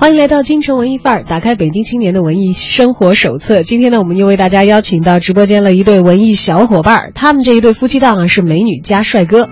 [0.00, 3.60] 欢迎来到京城文艺范儿，打开北京青年的文艺生活手册。
[3.60, 9.50] 今天呢，我们又为大家邀请到直播间了一对文艺小伙伴儿，他们这一对夫妻档啊是美女加帅哥。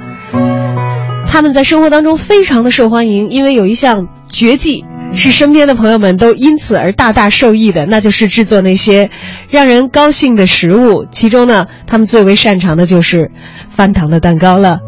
[1.30, 9.10] 他们在生活当中非常的受欢迎，因为有一项绝技是身边的朋友们都因此而大大受益的，那就是制作那些
[9.50, 11.04] 让人高兴的食物。
[11.10, 13.30] 其中呢，他们最为擅长的就是
[13.68, 14.80] 翻糖的蛋糕了。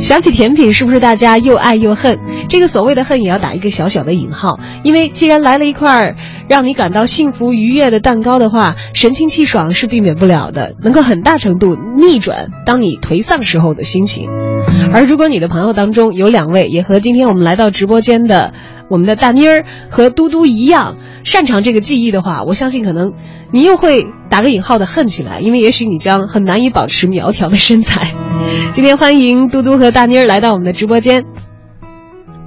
[0.00, 2.18] 想起甜品，是不是大家又爱又恨？
[2.48, 6.16] 这个所谓的恨也要打一个小小的引号，因为既然来了一块
[6.48, 14.30] 让你感到幸福愉悦的蛋糕的话，神清气爽是避免不了的，能够很大程度逆转当你颓丧时候的心情。
[14.92, 18.52] 而如果你的朋友当中有两位也和今天我们来到直播间的
[18.88, 20.96] 我们的大妮儿和嘟嘟一样
[21.28, 23.12] 擅长这个技艺的话，我相信可能
[23.52, 28.14] 你又会打个引号的恨起来，因为也许你将很难以保持苗条的身材。
[28.72, 31.26] 今天欢迎嘟嘟和大妮儿来到我们的直播间。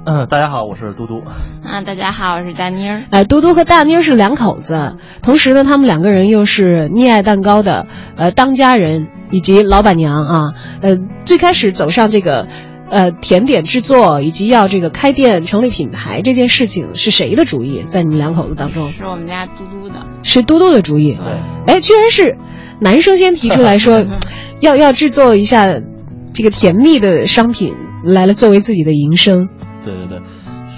[0.04, 1.22] 嗯，大家好，我是嘟嘟。
[1.64, 3.04] 啊，大家好，我是大妮儿。
[3.10, 7.86] 哎，嘟嘟和大妮儿是两口子，同时呢，他们两个人又是溺爱蛋糕的
[8.16, 10.54] 呃当家人以及老板娘啊。
[10.80, 12.48] 呃，最开始走上这个
[12.92, 17.82] 呃甜点制作以及要这个开店成立品牌这件事情是谁的主意？
[17.86, 18.92] 在你们两口子当中？
[18.92, 19.94] 是我们家嘟嘟的。
[20.22, 21.14] 是嘟嘟的主意。
[21.14, 21.74] 对。
[21.74, 22.36] 哎，居然是
[22.80, 24.04] 男生先提出来说
[24.60, 25.80] 要要制作一下
[26.34, 29.48] 这个甜蜜的商品来了作为自己的营生。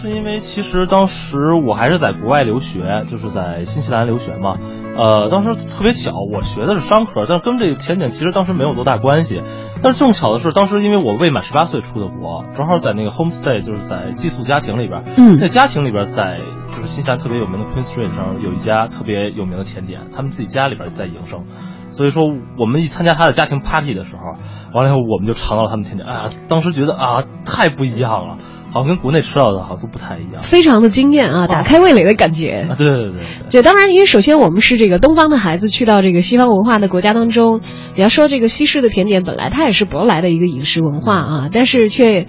[0.04, 4.58] 是因为其实当时我还是在国外留学，就是在新西兰留学嘛。
[4.96, 9.42] 呃，当时特别巧，我学的是商科，但是跟这个甜点其实当时没有多大关系。
[9.82, 15.04] 但是正巧的是，当时因为我未满十八岁出的国，正好在那个 homestay，就是在寄宿家庭里边。
[15.16, 15.38] 嗯。
[15.40, 21.46] 那家庭里边在就是新西兰特别有名的 Queen Street 上有一家特别有名的甜点，他们自己家里边在营生。
[21.88, 22.24] 所以说，
[22.58, 24.34] 我们一参加他的家庭 party 的时候，
[24.74, 28.38] 完了以后我们就尝到了他们甜点，哎呀，当时觉得啊，太不一样了。
[28.74, 32.66] 好像跟国内吃到的好像都不太一样，非常的惊艳啊，打开味蕾的感觉。
[32.76, 37.60] 对对对，就当然，因为首先我们是这个东方的孩子，去到这个西方文化的国家当中，
[37.94, 42.26] 你要说这个西式的甜点，本来它也是舶来的一个饮食文化啊，但是却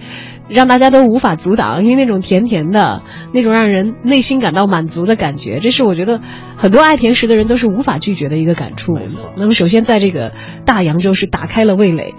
[0.48, 3.02] 让大家都无法阻挡，因为那种甜甜的，
[3.32, 6.20] 那种让人内心感到满足的感觉，这是我觉得
[6.56, 8.92] 很多爱甜食的人都是无法拒绝的一个感触。
[9.36, 10.30] 那么首先在这个
[10.64, 12.14] 大洋洲是打开了味蕾。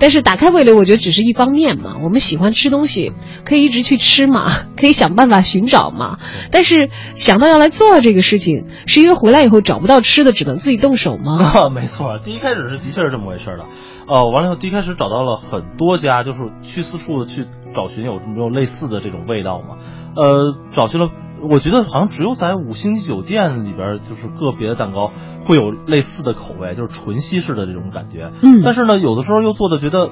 [0.00, 1.98] 但是打开味蕾，我觉得只是一方面嘛。
[2.02, 3.12] 我们喜欢吃东西，
[3.44, 6.18] 可以一直去吃嘛， 可以想办法寻找嘛。
[6.50, 11.38] 但是想到要来做这个事情，是因为回来以后找不到吃的，只能自己动手吗？
[11.44, 13.66] 啊， 没错，第一开始是的确是这么回事的。
[14.08, 17.44] 呃，完了以后，第一开始找到了很多家，就是去四处的去
[17.74, 19.76] 找寻有没有类似的这种味道嘛。
[20.16, 21.10] 呃，找寻了。
[21.48, 25.12] 我觉得好像只有在五星级酒店里边，就是个别的蛋糕
[25.42, 28.32] 会有类似的口味，就是纯西式的这种感觉。
[28.42, 30.10] 嗯，但是呢，有的时候又做的觉得，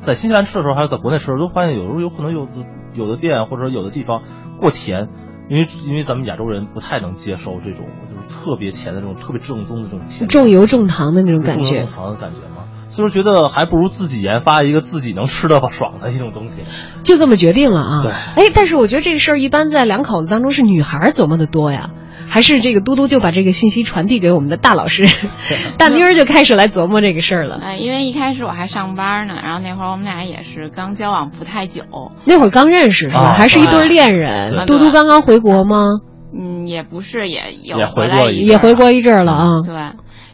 [0.00, 2.52] 在新西兰吃的时候，还是在国内吃的时候，都发现有时候有可能有的
[2.94, 4.22] 有的店或者有的地方
[4.58, 5.08] 过甜，
[5.48, 12.68] 因为因为咱们亚洲人不太能接受这种就是特别甜的这种特别正宗的这种甜，重油重糖的那种感觉，重油重糖的感觉嘛。
[12.92, 16.60] 所以说觉得还不如自己研发一个自己能吃的爽的一种东西，
[17.04, 18.02] 就这么决定了啊。
[18.02, 21.88] 对，哎，但是我觉得这个事儿一般在两口子当中是女孩琢磨的多呀，
[22.28, 25.06] 还是这个嘟嘟就把这个信息传递给我们的大老师，
[25.78, 27.58] 大妮儿就开始来琢磨这个事儿了。
[27.62, 31.84] 哎，因为一开始我还上班呢，然后那会儿我们俩也是刚交往不太久，
[32.26, 33.32] 那会儿刚认识是吧？
[33.34, 34.66] 还是一对恋人。
[34.66, 35.86] 嘟嘟刚刚回国吗？
[36.34, 39.46] 嗯，也不是，也有也回来也回国一阵儿了啊。
[39.64, 39.74] 对。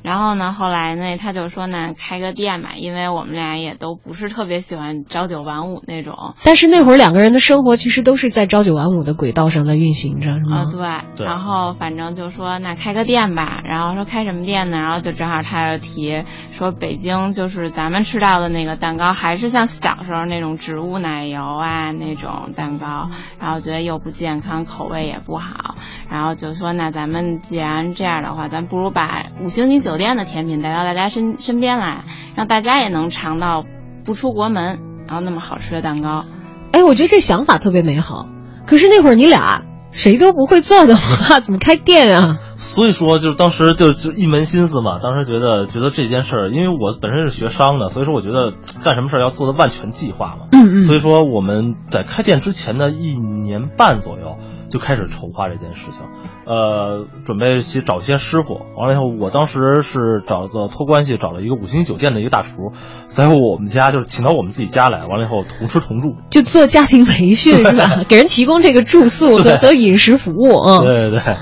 [0.08, 6.32] 然后呢，后来呢，他就说呢，开个店吧，因为我们俩也都不是特别喜欢朝九晚五那种。
[6.44, 10.64] 但是那会儿两个人的生活其实都是在朝九晚五的轨道上在运行着，是吗？
[10.82, 11.26] 啊，对。
[11.26, 14.78] 然后反正就说那开个店吧，然后说开什么店呢？
[14.78, 25.74] 然后就正好他又提说北京就是咱们吃到的那个蛋糕，还是像小时候那种植物奶油啊那种蛋糕，然后觉得又不健康，口味也不好，
[26.10, 32.04] 然后就说那咱们既然这样的话，咱不如把五星级酒店的甜品带到大家身身边来，
[32.34, 33.64] 让大家也能尝到
[34.04, 36.24] 不出国门然后那么好吃的蛋糕。
[36.72, 38.28] 哎，我觉得这想法特别美好。
[38.66, 42.38] 可是那会儿你俩谁都不会做的话， 怎么开店啊？
[42.56, 44.98] 所以说，就是当时就就一门心思嘛。
[45.02, 48.52] 当时觉得觉得这件事儿，因为我本身是学商的，所以说我觉得
[48.84, 50.48] 干什么事儿要做的万全计划嘛。
[50.52, 50.82] 嗯嗯。
[50.86, 54.36] 所以说我们在开店之前的一年半左右。
[54.70, 56.02] 就开始筹划这件事情，
[56.44, 58.60] 呃，准备去找一些师傅。
[58.76, 62.72] 完了以后，我当时是找个托关系找了一个五星级酒店的一个大厨，
[63.06, 66.14] 在我们家就是请到我们自己家来，完了以后同吃同住。
[66.30, 68.04] 就做家庭培训 是吧？
[68.08, 70.84] 给人提供这个住宿和和饮食服务嗯。
[70.84, 71.36] 对对对，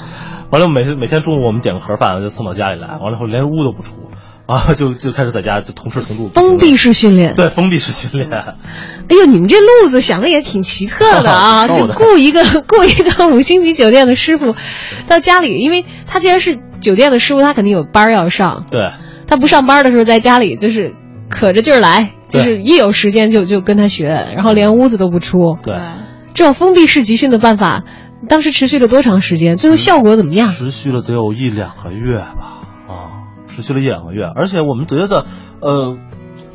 [0.51, 3.95] 完了每次每天中午我们点个盒饭就送到家里来，完了以后连屋都不出
[4.53, 6.29] 啊，就就开始在家就同吃同住。
[6.29, 8.31] 封闭式训练，对封闭式训练。
[8.31, 8.55] 哎
[9.09, 11.67] 呦，你们这路子想的也挺奇特的啊！
[11.69, 14.55] 就雇一个 雇一个五星级酒店的师傅
[15.09, 18.65] 到家里，因为他既然是酒店的师傅，他肯定有班儿要上。
[18.71, 18.91] 对
[19.27, 20.95] 他不上班的时候，在家里就是
[21.29, 25.57] 可着劲儿来，就是一有时间就就跟他学，然后连屋子都不出。
[25.65, 25.75] 对，
[26.35, 27.83] 这种封闭式集训的办法，
[28.29, 29.57] 当时持续了多长时间？
[29.57, 30.49] 最后效果怎么样？
[30.53, 33.26] 持续了得有一两个月吧，啊，
[33.57, 35.25] 持续了一两个月，而且我们觉得，
[35.61, 35.97] 呃，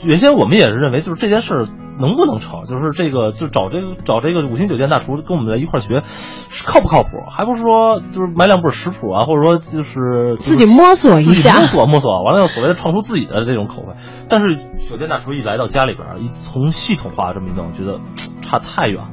[0.04, 1.68] 原先我们也是认为，就是这件事儿
[2.00, 7.10] 能不能成，就是这个就找这个找这个五星酒店大厨跟我们在一块儿学，是靠不靠谱？
[7.28, 13.96] 还不是说就是买两本食谱啊，或者说就是自己摸索一自己下摸索摸索，完了又所谓的创出自己的这种口味。
[14.30, 18.00] 但是酒店大厨一来到家里边儿，一从系统化这么一弄，觉得
[18.44, 19.08] 差太远了。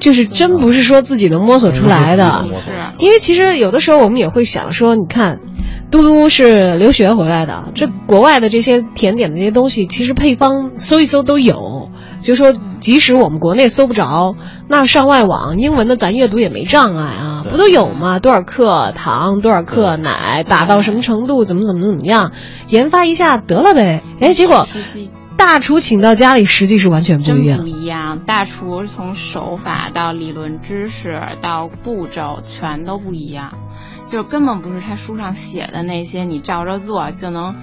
[0.00, 2.44] 就是真不是说自己能摸索出来的。
[2.98, 5.40] 因为其实有的时候我们也会想说，你看，
[5.94, 11.92] 嘟嘟是留学回来的，这国外的这些甜点的这些东西，其实配方搜一搜都有。
[12.20, 14.34] 就说即使我们国内搜不着，
[14.66, 18.18] 那上外网英文的咱阅读也没障碍啊，不都有吗？
[18.18, 22.32] 多少克糖，多少克奶，打到什么程度，怎么怎么怎么样，
[22.70, 24.02] 研发一下得了呗。
[24.18, 24.66] 哎，结果
[25.36, 27.68] 大厨请到家里，实际是完全不一样真不。
[27.68, 28.18] 一样。
[28.26, 33.52] 大厨从手法到理论知识到步骤全都不一样，
[34.04, 37.54] 就根本不是他书上写的那些你照着做就能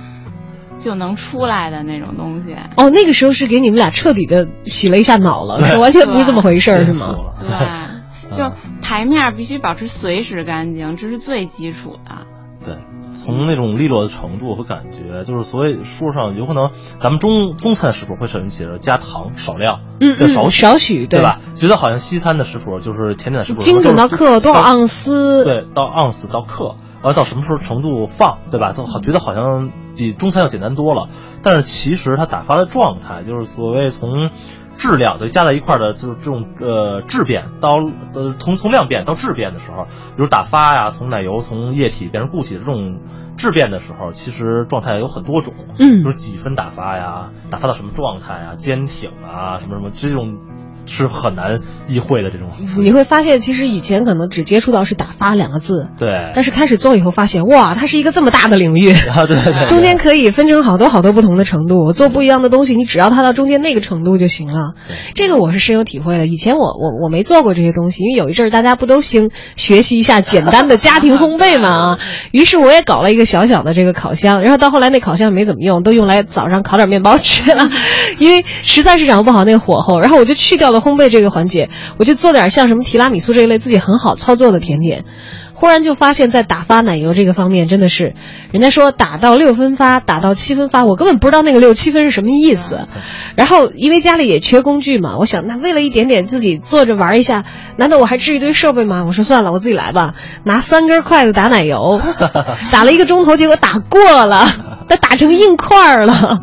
[0.77, 2.55] 就能出来的那种东西。
[2.75, 7.15] 哦，那个时候是给你们俩彻底的洗了一下脑了，完全不是这么回事儿，是吗？
[7.39, 8.51] 对，就
[8.81, 12.25] 台面必须保持随时干净，这是最基础的。
[12.65, 12.75] 对，
[13.13, 21.39] 从那种利落的程度和感觉，就是所谓书上有可能咱们中中餐食谱会上面写着加糖少量，嗯嗯，少许少许对吧？
[21.55, 28.73] 觉得好像西餐的食谱就是甜点的食谱，精准到克多少盎司，对，到盎司到克，完了到什么时候程度放，对吧？
[28.73, 31.09] 都好觉得好像比中餐要简单多了，
[31.43, 34.29] 但是其实它打发的状态，就是所谓从
[34.75, 37.77] 质量就加在一块儿的，就是这种呃质变到
[38.13, 39.85] 呃从从量变到质变的时候，
[40.15, 42.99] 比如打发呀，从奶油从液体变成固体的这种
[43.37, 46.01] 质变的时候，其实状态有很多种，嗯。
[46.01, 50.37] 比如几分打发呀，打发到什么状态啊，坚挺啊，什么什么这种
[50.85, 52.81] 是很难意会的这种词。
[52.81, 58.91] 你会发现，其实以前可能只接触到是“打发”两个字，对，但是开始做以后发现，哇，它是一个这么大的领域。
[58.93, 64.73] 啊，对对对， 中间可以分成好多好多不同的程度，我做不一样的东西，你只要它到中间那个程度就行了。
[65.15, 66.27] 这个我是深有体会的。
[66.27, 71.99] 以前我我我没做过这些东西，因为有一阵儿大家不都兴学习一下简单的家庭烘焙嘛啊，
[72.31, 77.69] 于是我也搞了一个小小的这个烤箱，然后到后来那烤箱没怎么用，都用来早上烤点面包吃了，
[78.19, 85.05] 因为实在是掌握不好那个火候，然后我就去掉了烘焙这个环节，我就做点像什么提拉米苏这一类自己很好操作的甜点。
[85.53, 88.15] 忽然就发现，在打发奶油这个方面，真的是，
[88.51, 92.87] 人家说打到六分发，打到七分发，我根本不知道那个六七分是什么意思。
[93.35, 97.43] 然后因为家里也缺工具嘛，我想那为了一点点自己做着玩一下，
[97.77, 99.03] 难道我还置一堆设备吗？
[99.05, 102.01] 我说算了，我自己来吧，拿三根筷子打奶油，
[102.71, 104.49] 打了一个钟头，结果打过了，
[104.89, 106.39] 它打成硬块儿了。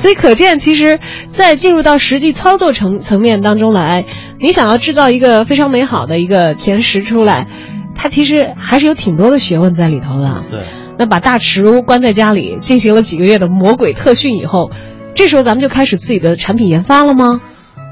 [0.00, 0.98] 所以可见，其实，
[1.30, 4.06] 在进入到实际操作层层面当中来，
[4.40, 7.46] 你想要制造一个非常美好的一个甜食出来，
[7.94, 10.42] 它其实还是有挺多的学问在里头的。
[10.50, 10.60] 对。
[10.96, 14.70] 那把大池关在家里，进行了几个月的魔鬼特训以后，
[15.14, 17.42] 这时候咱们就开始自己的产品研发了吗？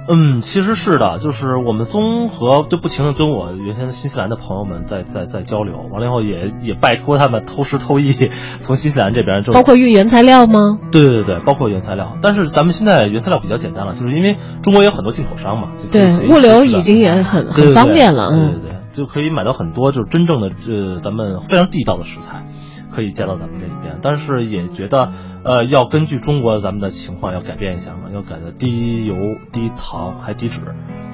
[0.08, 10.78] 嗯，其实是的，就是我们综合就不停的跟我原先新西兰的朋友们在在在交流，完了以后也也拜托他们偷师偷艺， 从新西兰这边就包括运原材料吗？
[10.90, 12.16] 对对对，包括原材料。
[12.22, 22.46] 但是咱们现在原材料比较简单了，就是因为中国有很多进口商嘛，就对物流已经也很对对很方便了对对对，就可以买到很多就是真正的这咱们非常地道的食材。
[22.90, 25.12] 可以加到咱们这里边，但是也觉得，
[25.44, 29.14] 呃，要根据中国咱们的情况要改变一下嘛，要改的低油、
[29.52, 30.60] 低糖还低脂，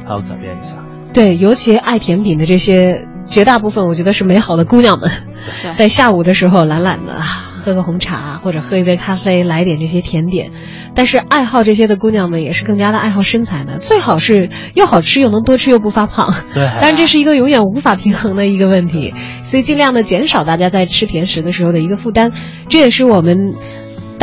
[0.04, 0.76] 还要改变一下。
[1.12, 5.10] 对，尤其爱甜品的这些绝大部分，我觉得是美好的姑娘们，
[5.72, 7.14] 在下午的时候懒懒的
[7.64, 10.50] 喝个红茶或者喝一杯咖啡，来点这些甜点。
[10.94, 16.34] 但是爱好这些的姑娘们也是更加的爱好身材的，最好是又好吃又能多吃又不发胖。
[16.52, 22.32] 对， 但是这是一个永远无法平衡的一个问题，所以尽量的减少大家在吃甜食的时候的一个负担，
[22.68, 23.54] 这也是我们。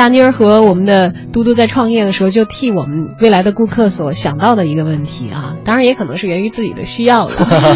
[0.01, 7.31] 大妮儿和我们的嘟嘟在创业的时候，就替我们未来的顾客所想到的一个问题啊，当然也可能是源于自己的需要了。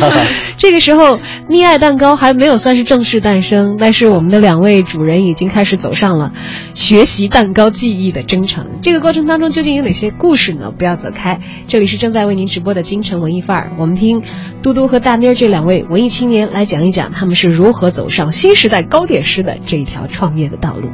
[0.58, 6.32] 这个时候，溺爱蛋糕还没有算是正式诞生，但是我们的两位主人已经开始走上了
[6.74, 8.66] 学习蛋糕技艺的征程。
[8.82, 10.74] 这个过程当中究竟有哪些故事呢？
[10.76, 14.24] 不要走开，这里是正在为您直播的京城文艺范儿，我们听
[14.64, 20.90] 嘟嘟和大妮儿这两位文艺青年来讲一讲他们是如何走上新时代糕点师的这一条创业的道路。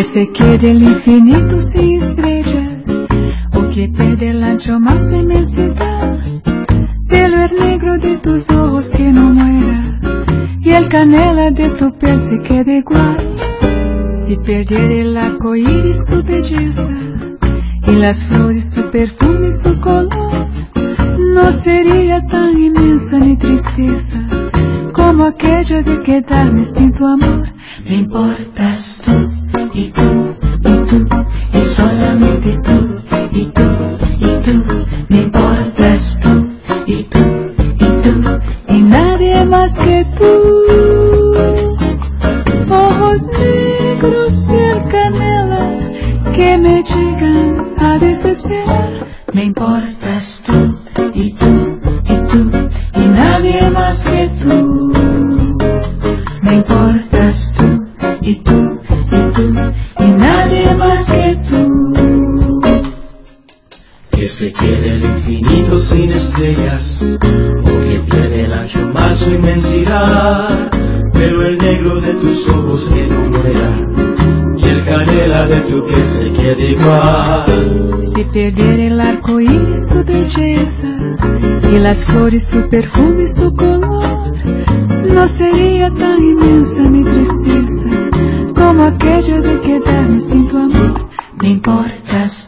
[0.00, 2.78] Que se quede el infinito sin estrellas,
[3.54, 6.18] o que perde el ancho más inmensidad,
[7.04, 9.78] del ver negro de tus ojos que no muera,
[10.62, 13.18] y el canela de tu piel se quede igual.
[14.24, 16.88] Si perdiera el arco iris su belleza,
[17.86, 20.48] y las flores su perfume y su color,
[21.34, 24.26] no sería tan inmensa ni tristeza
[24.94, 27.39] como aquella de quedarme sin tu amor.
[27.90, 31.08] Me importas tú y tú y tú
[31.52, 32.79] y solamente tú
[64.20, 70.70] Que se quede el infinito sin estrellas, o que pierde el ancho mar su inmensidad,
[71.14, 73.76] pero el negro de tus ojos que no muera,
[74.58, 78.02] y el canela de tu piel se quede igual.
[78.14, 80.96] Si perdiera el arco iris su belleza
[81.72, 84.18] y las flores su perfume y su color,
[85.14, 87.88] no sería tan inmensa mi tristeza
[88.54, 91.08] como aquella de quedarme sin tu amor.
[91.40, 92.39] Me importas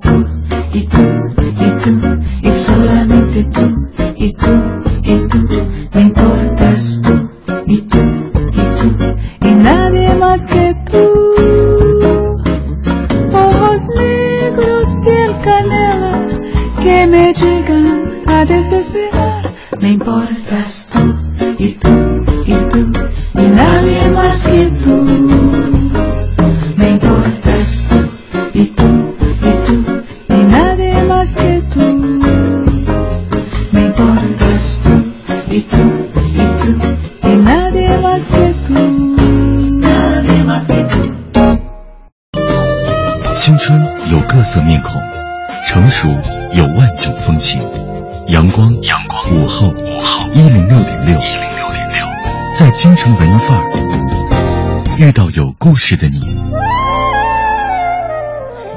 [52.83, 56.19] 京城文艺范儿遇到有故事的你。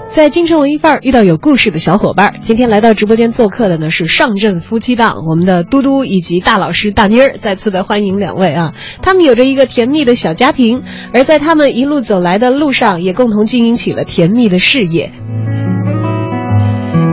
[0.07, 8.75] 在京城文艺范儿遇到有故事的小伙伴儿，今天来到直播间做客的呢是上阵夫妻档，我们的嘟嘟以及大老师大妮儿，再次的欢迎两位啊！
[9.01, 15.13] 他们有着一个甜蜜的小家庭，而在他们一路走来的路上，也共同经营起了甜蜜的事业。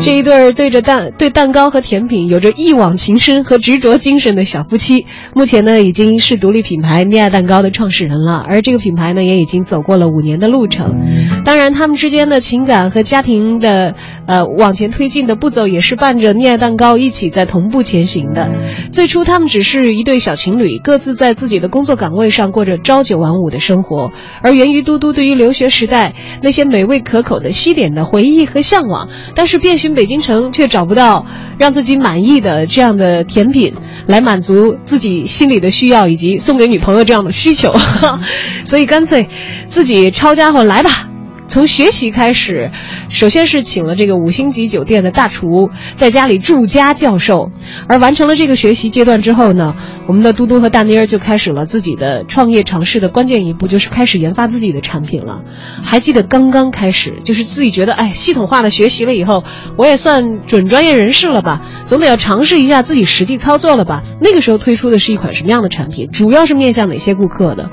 [0.04, 10.99] 这一对儿对着蛋对蛋糕和甜品有着一往情深和执着精神的小夫妻，目前呢已经是独立品牌溺爱蛋糕的创始人了，而这个品牌呢也已经走过了五年的路程。
[11.44, 13.94] 当然，他们之间的情感和家庭的
[14.26, 18.50] 呃往前推进的步骤，也是伴着溺爱蛋糕一起在同步前行的。
[18.92, 24.11] 最初，他们只是一对小情侣，各自在自己的工作岗位上过着朝九晚五的生活，
[24.42, 31.26] 而源于嘟嘟对于留学时代那些美味可口的西点的回忆和向往，但是遍北京城却找不到
[31.58, 33.75] 让自己满意的这样的甜品
[34.06, 37.72] 来满足自己心里的需要以及送给女朋友这样的需求，
[38.64, 39.28] 所以干脆
[39.68, 41.12] 自己抄家伙来吧。
[41.49, 42.70] 从学习开始，
[43.11, 47.50] 首先是请了这个五星级酒店的大厨，在家里驻家教授。
[47.88, 49.75] 而完成了这个学习阶段之后呢，
[50.06, 55.44] 我们的嘟嘟和大妮儿就开始了自己的创业尝试的关键一步，就是开始研发自己的产品了。
[55.82, 59.44] 还记得刚刚开始，就是自己觉得，哎，系统化的学习了以后，
[59.76, 64.04] 我也算准专业人士了吧，总得要尝试一下自己实际操作了吧。
[64.22, 66.08] 那个时候推出的是一款什么样的产品？
[66.11, 67.68] 主要是面向哪些顾客的？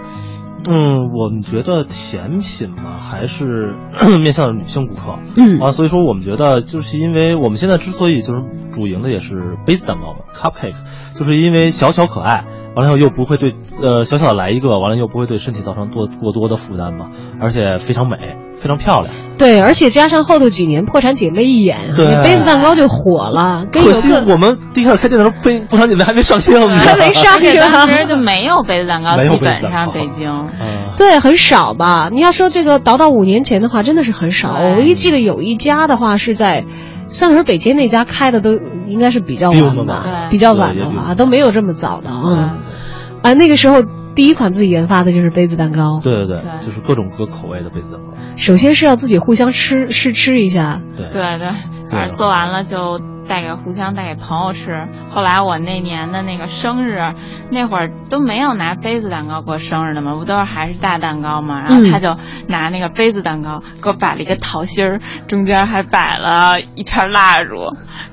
[0.71, 3.73] 嗯，我们觉得甜品嘛，还是
[4.21, 5.17] 面向女性顾客。
[5.35, 5.59] 嗯。
[5.59, 10.75] 啊，所以说我们觉得，就是因为我们现在之所以就是主营的也是杯子蛋糕嘛，cupcake，
[11.15, 12.45] 就是因为小巧可爱，
[12.75, 17.09] 完完了以后又不会对呃小小的来一个，完了又不会对身体造成多过多的负担嘛，
[17.39, 19.13] 而且非常美，非常漂亮。
[19.37, 30.29] 对，而且加上后头几年破产姐妹一演，对那杯子蛋糕就火了，可惜我们第一开始开店的时候，杯《破产姐妹还没上线呢，还没上而且映当时就没有杯子蛋糕，没有基本杯子蛋糕上北京。
[30.59, 32.09] 嗯，对，很少吧？
[32.11, 34.51] 你要说这个倒到五年前的话，真的是很少。
[34.51, 36.65] 我唯一记得有一家的话是在，
[37.07, 42.23] 三河北街那家开的都应该是比较晚吧晚，比较晚的话对也比我们都没有这么早的啊。
[42.25, 42.49] 嗯
[43.21, 43.83] 啊，那个时候
[44.15, 48.13] 第一款自己研发的就是杯子蛋糕，对对对，对就是各种各口味的杯子蛋糕。
[48.35, 51.51] 首先是要自己互相吃试吃一下，对对对，
[51.91, 54.87] 反正做完了就带给互相带给朋友吃。
[55.09, 57.13] 后来我那年的那个生日，
[57.51, 61.61] 那会儿都没有拿杯子蛋糕过生日的嘛，不都是还是大蛋糕嘛？
[61.61, 67.49] 然后他就拿那个杯子蛋糕给我摆了一个桃心儿，中间还摆了一圈蜡烛，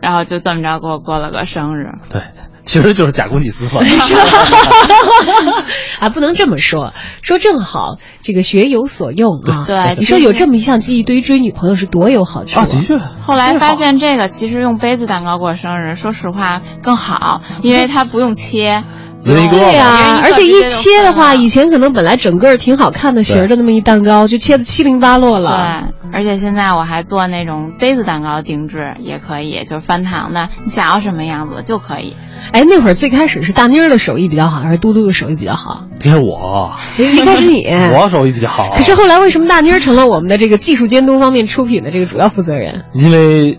[0.01, 1.93] 然后就这么着给我过了个生日。
[2.11, 2.21] 对，
[2.67, 3.81] 其实就是假公济私嘛。
[6.01, 6.93] 啊，不能这么说，
[7.23, 9.65] 说正好这个学有所用啊。
[9.67, 12.99] 对你说有这么一项技艺，对于追女朋友是多有好处啊，的确。
[12.99, 18.85] 后来发现这个其实用杯子蛋糕过生日，说实话更好，因为它不用切。
[19.27, 25.91] 一人一个对呀、而且一切的话，以前可能本来整个挺好看的形儿的那么一蛋糕，就切的七零八落了。
[26.03, 32.15] 对，而且现在我还做那种杯子蛋糕定制，也可以，就是翻糖的，你想要什么样子就可以。
[32.53, 35.87] 哎，那会儿最开始是大妮儿的手艺比较好，还是嘟嘟的手艺比较好？
[35.99, 38.71] 这是我，一开始你，我手艺比较好。
[38.77, 42.85] 可是后来为什么大妮儿成了我们的这个技术监督方面出品的这个主要负责人？
[42.95, 43.59] 因为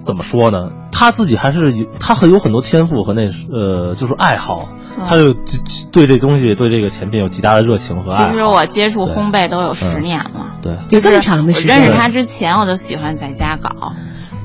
[0.00, 0.58] 怎么说呢，
[0.98, 5.32] 他自己还是有他很有很多天赋和那呃就是爱好，嗯他就
[5.92, 8.32] 对这东西对这个甜品有极大的热情和爱好。
[8.32, 10.56] 其实我接触烘焙都有十年了。
[10.60, 13.92] 对有这么长的时间认识他之前，我就喜欢在家搞。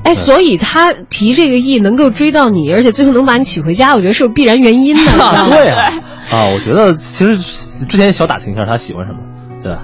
[0.04, 5.00] 哎，所以他提这个意能够追到你，而且最后能把你娶回家，我觉得是有必然原因的。
[5.50, 5.92] 对啊，
[6.30, 7.36] 啊，我觉得其实
[7.86, 9.18] 之前小打听一下他喜欢什么，
[9.64, 9.82] 对吧？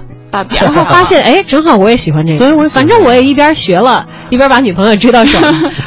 [0.49, 5.37] 然后发现， 哎，正好我也喜欢这个，对我也喜欢反正我也一边学了，一边把女朋友追到手，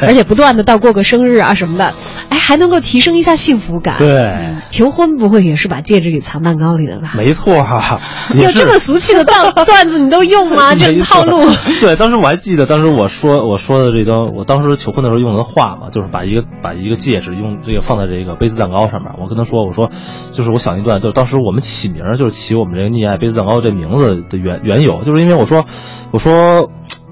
[0.01, 1.93] 而且不断的到过个生日啊什么的，
[2.35, 4.35] 哎，还能够提升一下幸福感。，对，
[4.69, 7.13] 求婚不会也是把戒指给藏蛋糕里的吧？
[7.15, 8.01] 没错 哈，
[8.33, 10.75] 也是有这么俗气的段 段子你都用吗？
[10.75, 11.45] 这套路。
[11.79, 19.11] 对，当时我还记得，当时我说我说的这张，我当时求婚的时候用的话嘛，就是把一个把一个戒指用这个放在这个杯子蛋糕上面。
[19.17, 19.89] 我跟他说，我说
[20.31, 25.63] 就是我想一段，就是当时我们起名就是起我们这个溺爱杯子蛋糕这名字的缘缘由，就是因为我说
[26.11, 26.69] 我说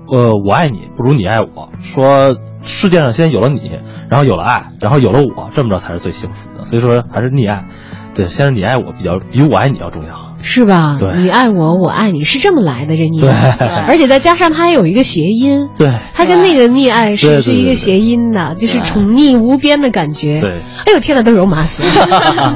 [0.07, 3.79] 呃我爱你不如你爱我，说世界上先有了你，
[4.13, 6.61] 然后有了爱，然后有了我，这么着才是最幸福的。
[6.61, 7.65] 所以说还是溺爱，
[8.13, 10.32] 对，先是你爱我比较比我爱你要重要。
[10.43, 10.95] 是吧？
[10.99, 20.39] 对你爱我，我爱你，是这么来的这溺对爱，而且再加上它还有一个谐音，对它跟那个溺爱是是一个谐音的，就是宠溺无边的感觉。
[20.41, 20.61] 对。
[20.85, 22.53] 哎呦天呐，都肉麻死了！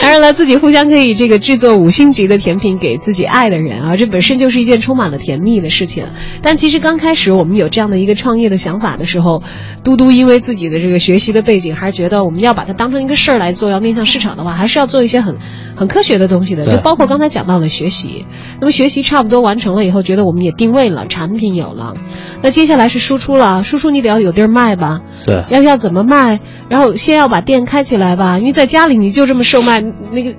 [0.01, 6.05] 当然了，自己互相可以这个制作五星级的甜品给自己爱的人啊，这本身就是一件充满了甜蜜的事情。
[6.41, 9.41] 但其实刚开始我们有这样的一个创业的想法的时候，
[9.83, 15.37] 嘟嘟因为自己的这个学习的背景，还是觉得我们要把它当成一个事儿来做，要面向市场的话，还是要做一些很
[15.81, 18.27] 很科学的东西的，就包括刚才讲到的学习。
[18.59, 21.95] 那么学习差不多完成了以后，觉得我们也定位了，产品有了，
[22.43, 25.01] 那接下来是输出了，输出你得要有地儿卖吧。
[25.25, 26.39] 对要要怎么卖，
[26.69, 30.35] 然后先要把店开起来吧，因为在家里你就这么售卖，那个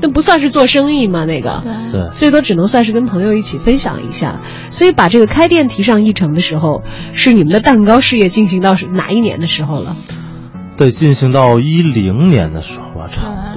[0.00, 4.40] 那不算是做生意嘛，那个，对最多只能算是跟朋友一起分享一下。
[4.70, 9.96] 所以把这个开店提上议程的时候，是你们的蛋糕事业进行到是哪一年的时候了？
[10.78, 13.47] 对，进行到一零年的时候吧，差不多。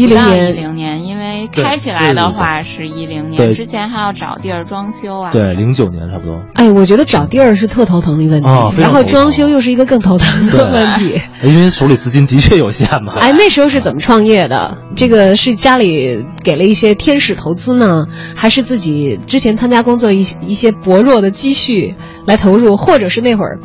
[0.00, 5.30] 一零年一年，零年，因为开起来的话是一零年，之前还要找地儿装修啊。
[5.30, 6.42] 对，零九年差不多。
[6.54, 11.20] 哎，我觉得找地儿是特头疼的一个问题，然后装修又是一个更头疼的问题。
[11.42, 13.12] 因为手里资金的确有限嘛。
[13.18, 14.78] 哎，那时候是怎么创业的？
[14.96, 23.58] 这个是家里给了一些天使投资呢，还是自己之前参加工作一一些薄弱的积蓄来投入，或者是那会儿？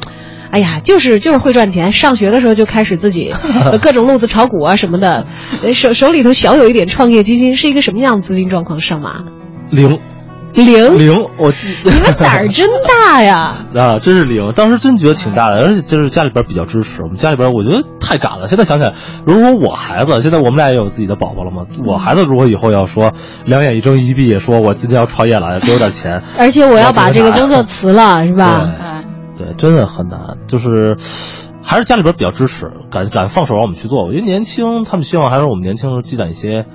[0.52, 1.92] 哎呀，就是就是会赚钱。
[1.92, 3.34] 上学的时候就开始自己
[3.72, 5.26] 呃 各种路子炒股啊什么的，
[5.64, 9.24] 呃手手里头小有一点创业基金，是一个什么样的资金状况上马？
[9.70, 10.00] 零
[10.54, 13.56] 零，零，我记你们胆儿真大呀！
[13.76, 14.54] 啊，真是零。
[14.56, 17.02] 当时真觉得挺大的，而且就是家里边比较支持。
[17.02, 18.48] 我们家里边我觉得太敢了。
[18.48, 18.94] 现在想起来，
[19.26, 23.12] 如果我孩子，现在我们俩也有自己的宝宝了嘛，我孩子如果以后要说
[23.46, 29.04] 两眼一睁一闭，说我今天要创业了，给我点钱， 而且我要把这个工作辞了，是吧？
[29.38, 30.38] 对，真的很难。
[30.48, 30.96] 就是
[31.62, 34.04] 还是家里边比较支持，敢敢放手让我们去做。
[34.04, 36.66] 我觉得年轻，他们希望还是我们年轻时候积攒一些。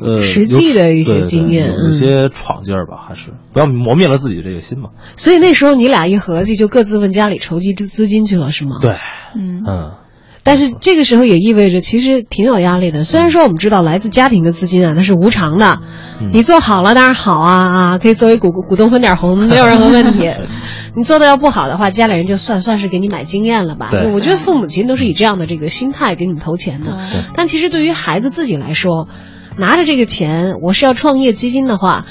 [0.00, 4.90] 呃，实际的一些经验嗯有一些闯劲儿吧，还是不要磨灭了自己这个心嘛。
[5.16, 8.80] 所以那时候你俩一合计，就各自问家里筹集资资金去了，是吗？
[8.82, 8.96] 对，
[9.36, 9.92] 嗯，嗯，
[10.44, 13.02] 但是这个时候也意味着其实挺有压力的。
[13.02, 15.80] 虽然说我们知道来自家庭的资金啊，它是无偿的，
[16.20, 20.30] 嗯你做好了当然好啊啊，可以作为股股东分点红， 没有任何问题。
[20.94, 23.88] 你做的要不好的话，家里人就算算是给你买经验了吧。
[24.12, 26.98] 我觉得父母亲都是以这样的这个心态给你投钱的。
[27.34, 29.08] 但其实对于孩子自己来说，
[29.56, 32.04] 拿着这个钱，我是要创业基金的话。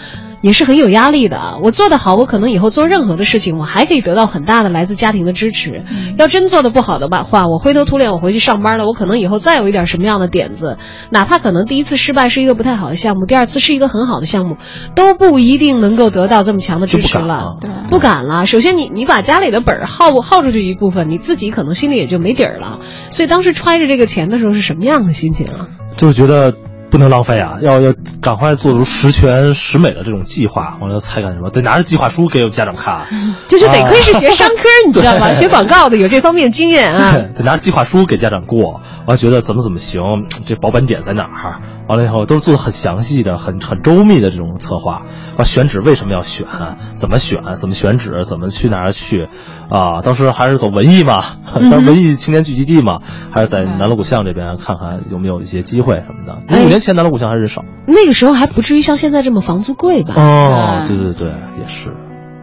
[0.43, 1.57] 也是很有压力的。
[1.63, 5.85] 我做得好，我可能以后做任何的事情，我还可以得到很大的来自家庭的支持。
[6.17, 10.77] 要真做得不好的吧话，我灰头土脸，我回去上班了，我可能以后再有一点什么样的点子，
[11.11, 14.57] 哪怕可能第一次失败是一个不太好的项目，第二次是一个很好的项目，
[14.95, 17.57] 都不一定能够得到这么强的支持了不敢了。
[17.61, 18.45] 对不敢了。
[18.45, 22.79] 首先你，你把家里的本儿耗耗出去一部分，你自己可能心里也就没底儿了。
[23.11, 25.69] 所以当时揣着这个钱的时候是什么样的心情啊？
[25.95, 26.53] 就觉得
[26.93, 30.77] 不能浪费啊，要要赶快做出十全十美的这种计划。
[30.79, 31.49] 完了才干什么？
[31.49, 33.07] 得拿着计划书给我们家长看，
[33.49, 35.33] 就是得亏是学商科，啊你知道吗？
[35.33, 37.13] 学广告的有这方面经验啊。
[37.35, 38.79] 得拿着计划书给家长过。
[39.07, 40.03] 完了觉得怎么怎么行，
[40.45, 41.61] 这保本点在哪儿？
[41.87, 45.01] 完了以后都是做的很详细的、很很周密的这种策划。
[45.35, 46.45] 啊，选址为什么要选？
[46.93, 47.41] 怎么选？
[47.55, 48.23] 怎么选址？
[48.23, 49.27] 怎么去哪儿去？
[49.67, 51.23] 啊，当时还是走文艺嘛，
[51.55, 53.01] 当时文艺青年聚集地嘛，
[53.31, 56.63] 还是在南锣鼓巷这边看看有没有一些机会什么的。
[56.63, 57.65] 五年前南锣鼓巷还是少。
[57.87, 60.13] 那个时候还不至于像现在这么房租贵吧？
[60.15, 61.27] 哦，对对对，
[61.59, 61.91] 也是。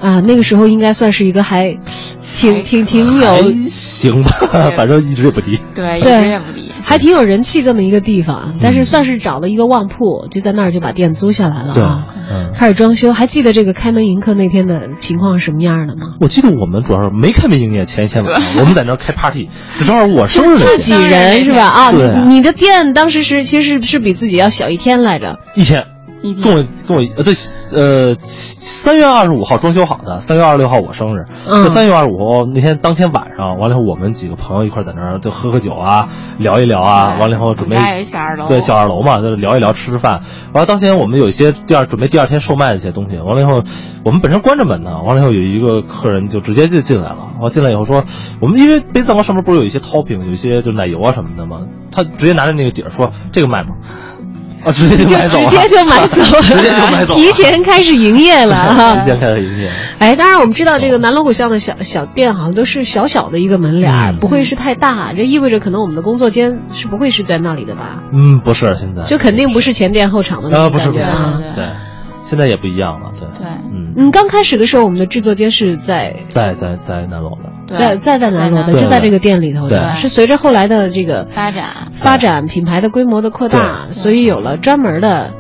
[0.00, 1.78] 啊，那个时候应该算是一个还
[2.32, 4.30] 挺挺挺有还行吧，
[4.76, 5.58] 反正一直也不低。
[5.74, 6.72] 对，一对直也不低。
[6.82, 12.50] 还挺有人气这么一个地方，但是算是找了一个旺铺，就在那儿就把店租下来了对啊，，嗯。
[12.58, 13.12] 开始装修。
[13.12, 16.14] 还记得这个开门迎客那天的情况是什么样的吗？
[16.20, 21.66] 我记得我们主要是没开门营业前一天晚上，我们在那儿开 party，这正好我生日自己，人是吧？
[21.66, 25.38] 啊，对你你的店当时是其实是是比自己要小一天来着。
[25.54, 25.86] 一天
[26.22, 27.34] 一天跟我跟我呃对
[27.74, 40.22] 呃三月二十五号装修好的，三月二十六号我生日，嗯这三月二十五号那天当天晚上，完了以后我们几个朋友一块在那儿就喝喝酒啊，聊一聊啊，完了以后准备我们家有一小二楼对小二楼嘛，就聊一聊吃吃饭。
[40.52, 43.62] 完了当天我们有一些第二准备第二天售卖的一些东西，完了以后
[44.04, 48.04] 我们本身关着门呢，完了以后有一个客人就直接就进来了，完了进来以后说
[48.40, 51.66] 我们因为杯子蛋糕上面不是有一些 topping，有一些就奶油啊什么的吗？
[51.92, 53.70] 他直接拿着那个底儿说这个卖吗？
[54.64, 58.96] 啊，直接就买走了， 直接就买走了，直接就买走了，提前开始营业了 哈。
[58.96, 59.70] 提前开始营业。
[59.98, 68.02] 哎，当然我们知道这个南锣鼓巷的小小店好像都是小小的一个门脸不会是太大，这意味着可能我们的工作间是不会是在那里的吧？
[68.12, 71.42] 嗯，不是现在，就肯定不是前店后厂的那不是不是感觉啊。
[71.54, 71.66] 对对，
[72.22, 73.26] 现在也不一样了，对。
[73.38, 73.46] 对。
[73.72, 77.76] 嗯，嗯，刚开始的时候，我们的制作间是在在在在南楼的，对。
[77.78, 85.32] 在在在南楼的，就在这个店里头的，是随着后来的这个发展，发展品牌的规模的扩大，所以有了专门的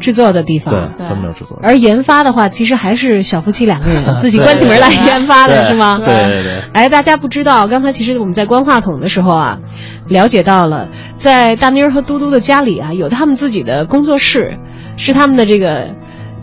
[0.00, 0.90] 制作的地方。
[0.96, 5.98] 对，专门有制作，而研发的话，其实还是小夫妻两个人 自己关起门来研发的，是吗？
[5.98, 9.60] 对对对，哎，大家不知道，刚才其实我们在关话筒的时候啊，
[10.08, 14.58] 了解到了，在大妮儿和嘟嘟的家里啊，有他们自己的工作室，
[14.96, 15.94] 是他们的这个。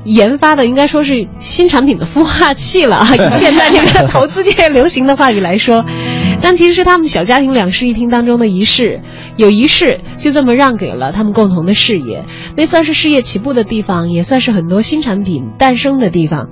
[0.04, 5.86] 研发的应该说是新产品的孵化器了啊，以 现在这个投资界流行的话语来说，
[6.42, 9.02] 但其实是他们小家庭两室一厅当中的一室，
[9.38, 12.26] 有一室就这么让给了他们共同的事业，
[12.58, 16.48] 那算是事业起步的地方，也算是很多新产品诞生的地方。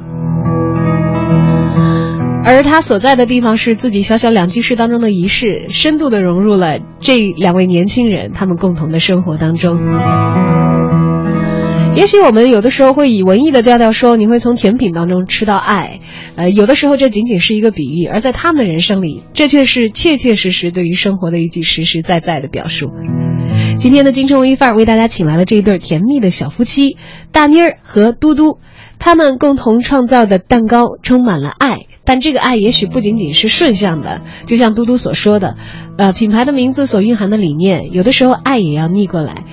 [2.41, 9.77] 而他所在的地方是自己小小两居室当中的一室，深度的融入了这两位年轻人他们共同的生活当中。
[11.99, 15.99] 也许我们有的时候会以文艺的调调说，你会从甜品当中吃到爱，
[16.37, 22.89] 呃，有的时候这仅仅是一个比喻，而在他们的人生里，这却是切切实实对于生活的一句实实在在的表述。
[23.77, 26.95] 今天的京城文艺范儿为大家请来了这一对甜蜜的小夫妻，
[27.33, 28.59] 大妮儿和嘟嘟。
[28.97, 35.57] 他们共同创造的蛋糕充满了爱，但这个爱也许不仅仅是顺向的，就像嘟嘟所说的，
[35.97, 39.43] 呃，品牌的名字所蕴含的理念，有的时候爱也要逆过来。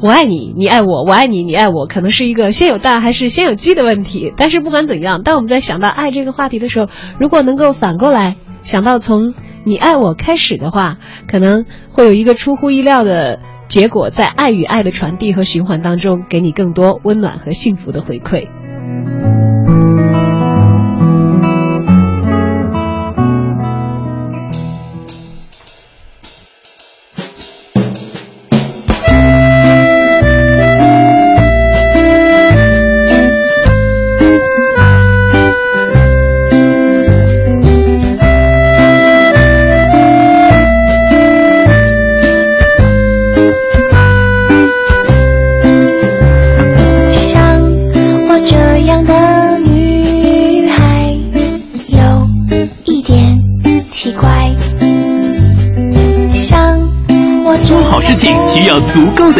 [0.00, 4.34] 我爱你，你爱我，我爱你，你爱我，可能是一个先有蛋还是先有鸡的问题。
[4.36, 9.32] 但是不管怎样，当我们在想到爱这个话题的时候，如果能够反过来想到从
[9.64, 18.46] 你爱我开始的话，可能会有一个出乎意料的结果，在爱与爱的传递和循环当中，给你更多温暖和幸福的回馈。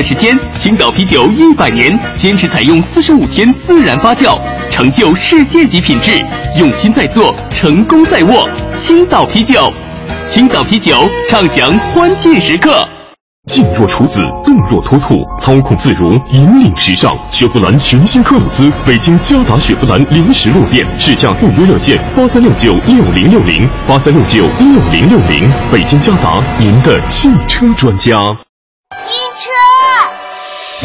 [0.04, 0.38] 时间。
[0.54, 4.38] 青岛啤酒一百年，坚持采用四十五天自然发酵，
[4.70, 6.12] 成就世界级品质，
[6.58, 8.48] 用心在做，成功在握。
[8.76, 9.72] 青岛啤酒，
[10.28, 12.86] 青岛啤酒，畅享欢庆时刻。
[13.46, 17.14] 静若处子，动若脱兔，操控自如，引领时尚。
[17.30, 25.50] 雪佛兰全新科鲁兹，北京嘉达雪佛兰临时落店，试驾预约热线八三六九六零六零八三六九六零六零。
[25.70, 28.34] 北京嘉达，您的汽车专家。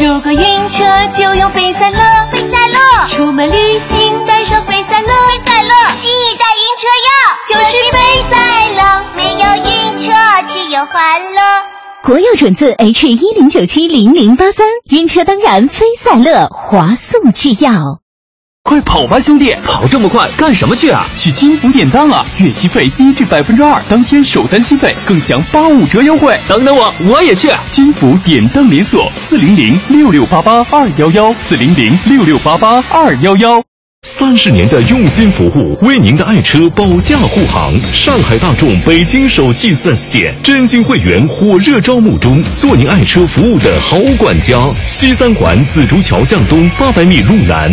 [0.01, 1.99] 如果晕车就用费赛乐，
[2.31, 3.07] 费赛乐。
[3.09, 5.93] 出门旅行带上费赛乐，费赛乐。
[5.93, 7.11] 新一代晕车药
[7.49, 7.99] 就是费
[8.31, 8.37] 赛
[8.77, 10.13] 乐，没有晕车，
[10.47, 11.41] 只有欢乐。
[12.01, 17.99] 国药准字 H 一零九七零零八三，晕车当然飞赛乐，华素制药。
[18.63, 19.55] 快跑吧，兄弟！
[19.65, 21.07] 跑这么快干什么去啊？
[21.17, 22.25] 去金福典当啊！
[22.37, 26.39] 月息费低至百分之二，当天首单息费更享八五折优惠。
[26.47, 27.49] 等等我，我也去！
[27.71, 33.68] 金福典当连锁，四零零六六八八二幺幺，四零零六六八八二幺幺。
[34.03, 37.73] 三十年的用心服务，为您的爱车保驾护航。
[37.93, 44.57] 上海大众北京首汽 4S 店，真心会员火热招募中，做您爱车服务的好管家。
[44.85, 47.69] 西三环紫竹桥向东八百米路南。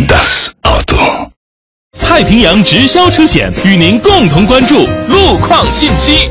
[2.01, 6.29] 太平洋直销车险与您共同关注路况信息。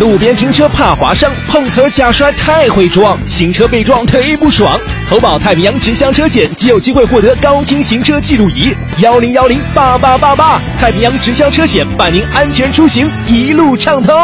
[0.00, 4.80] 路边停车怕划伤，碰瓷儿假摔太会装，新车被撞忒不爽。
[5.06, 10.58] 投保太平洋直销车险即有机会获得高清行车记录仪，幺零幺零八八八八。
[10.78, 14.16] 太平洋直销车险伴您安全出行，一路畅通。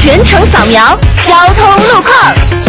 [0.00, 2.67] 全程扫描交通路况。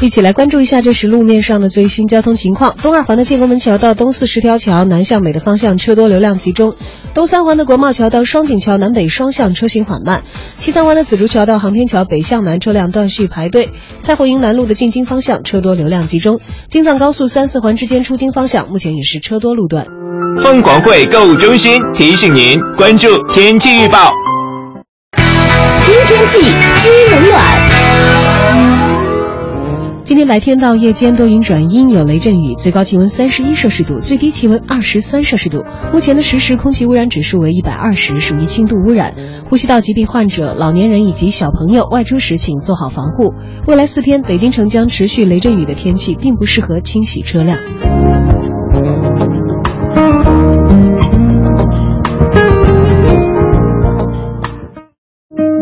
[0.00, 2.76] 一起来关注一下这时路面上的最新交通情况。
[2.82, 6.72] 东二环的建国门桥到东四十条桥南向北的方向车多流量集中；
[7.14, 10.20] 东三环的国贸桥到双井桥南北双向车行缓慢；
[10.58, 13.68] 西三环的紫竹桥到航天桥北向南车辆断续排队；
[14.02, 16.36] 蔡胡营南路的进京方向车多流量集中；
[16.68, 19.86] 京藏高速三四环之间出京方向目前也是车多路段。
[20.42, 24.12] 凤凰汇购物中心提醒您关注天气预报。
[25.16, 26.40] 听天气
[26.76, 28.93] 知冷暖。
[30.04, 35.64] 今天白天到夜间多云转阴，有雷阵雨，最高气温三十一摄氏度，最低气温二十三摄氏度。
[35.94, 39.14] 目前的实时空气污染指数为一百二十，属于轻度污染。
[39.48, 43.32] 呼吸道疾病患者、老年人以及小朋友外出时请做好防护。
[43.66, 47.58] 未来四天，北京城将持续雷阵雨的天气，并不适合清洗车辆。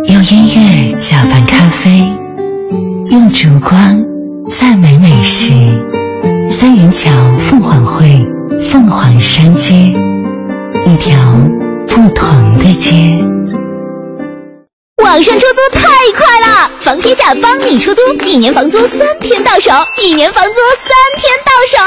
[0.09, 2.13] 用音乐搅拌咖啡，
[3.09, 4.12] 用烛光。
[4.55, 5.51] 赞美美食，
[6.51, 8.21] 三元桥凤凰汇，
[8.71, 9.75] 凤凰山街，
[10.85, 11.19] 一条
[11.89, 13.42] 不同的街。
[15.03, 21.79] 网上出租太快了，房天下帮你出租，一年房租三天到手，一年房租三天到手。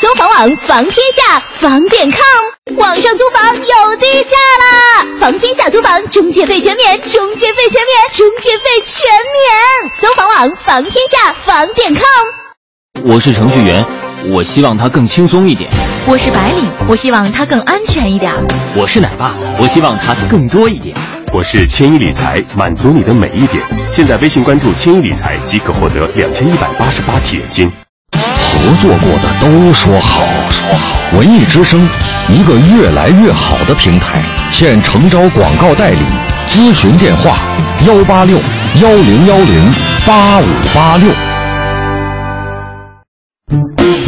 [0.00, 5.06] 搜房网房天下房点 com，网上租房有低价啦！
[5.20, 9.90] 房天下租房中介费全免，中介费全免，中介费全免。
[10.00, 13.12] 搜房网房天下房点 com。
[13.12, 13.84] 我是程序员，
[14.30, 15.70] 我希望他更轻松一点。
[16.06, 18.32] 我是白领，我希望他更安全一点。
[18.74, 20.96] 我是奶爸，我希望他更多一点。
[21.32, 23.62] 我是千亿理财，满足你的每一点。
[23.92, 27.70] 现在微信关注千亿理财即可获得两千一百八十八铁金。
[28.12, 31.18] 合作过的都说好，说好。
[31.18, 31.86] 文艺之声，
[32.28, 34.18] 一个越来越好的平台。
[34.50, 35.98] 现诚招广告代理，
[36.48, 37.36] 咨询电话：
[37.86, 38.38] 幺八六
[38.80, 39.72] 幺零幺零
[40.06, 41.33] 八五八六。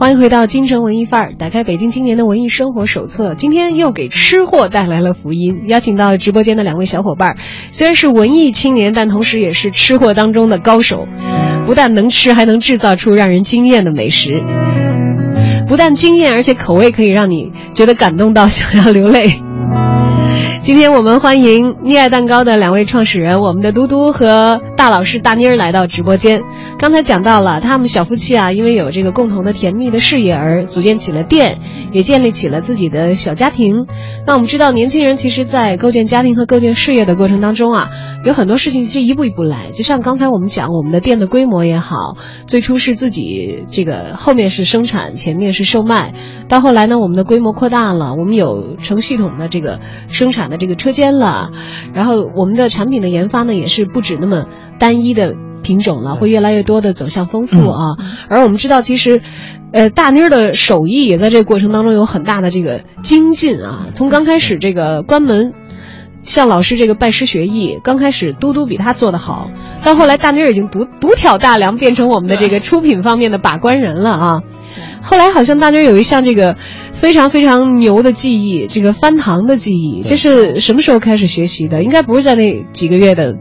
[0.00, 3.34] 欢迎回到京城文艺范儿，打开北京青年的文艺生活手册。
[3.34, 7.36] 今天又给吃货带来了福音，邀请到直播间的两位小伙伴，
[7.70, 11.06] 虽然是文艺青年，但同时也是吃货当中的高手。
[11.66, 14.42] 不但能吃，还能制造出让人惊艳的美食。
[15.68, 19.28] 不但惊艳，而且口味可以让你觉得感动到想要流泪。
[20.62, 26.42] 今天我们欢迎溺爱蛋糕的两位创始人，我们的嘟嘟和大老师大妮儿来到直播间。
[26.78, 31.60] 刚才讲到了他们小夫妻啊，因为有这个共同的甜蜜的事业而组建起了店，
[31.92, 33.86] 也建立起了自己的小家庭。
[34.26, 37.90] 那我们知道，年轻人其实，在构建家庭和构建事业的过程当中啊，
[38.24, 39.70] 有很多事情是一步一步来。
[39.72, 46.12] 就像刚才我们讲，我们的店的规模也好，最初是自己这个，后面是生产，前面是售卖，
[46.48, 51.52] 到后来呢，我们的规模扩大了，我们有成系统的这个生产的这个车间了，
[51.94, 54.46] 然后我们的产品的研发呢，也是不止那么
[54.78, 55.34] 单一的。
[55.62, 57.98] 品种了，会越来越多的走向丰富啊。
[58.30, 59.20] 而我们知道，其实，
[59.72, 63.88] 呃，大妮儿的手艺也在这个过程当中有很大的这个精进啊。
[63.92, 65.52] 从刚开始这个关门
[66.22, 69.50] 向老师这个拜师学艺，刚开始嘟嘟比他做的好，
[69.84, 74.42] 到后来大妮儿已经独独挑大梁，变成我们的这个出品方面的把关人了啊。
[75.02, 76.56] 后来好像大妮儿有一项这个
[77.00, 81.82] 非常非常牛的记忆，这个翻糖的记忆，这是什么时候开始学习的？
[81.82, 83.34] 应该不是在那几个月的。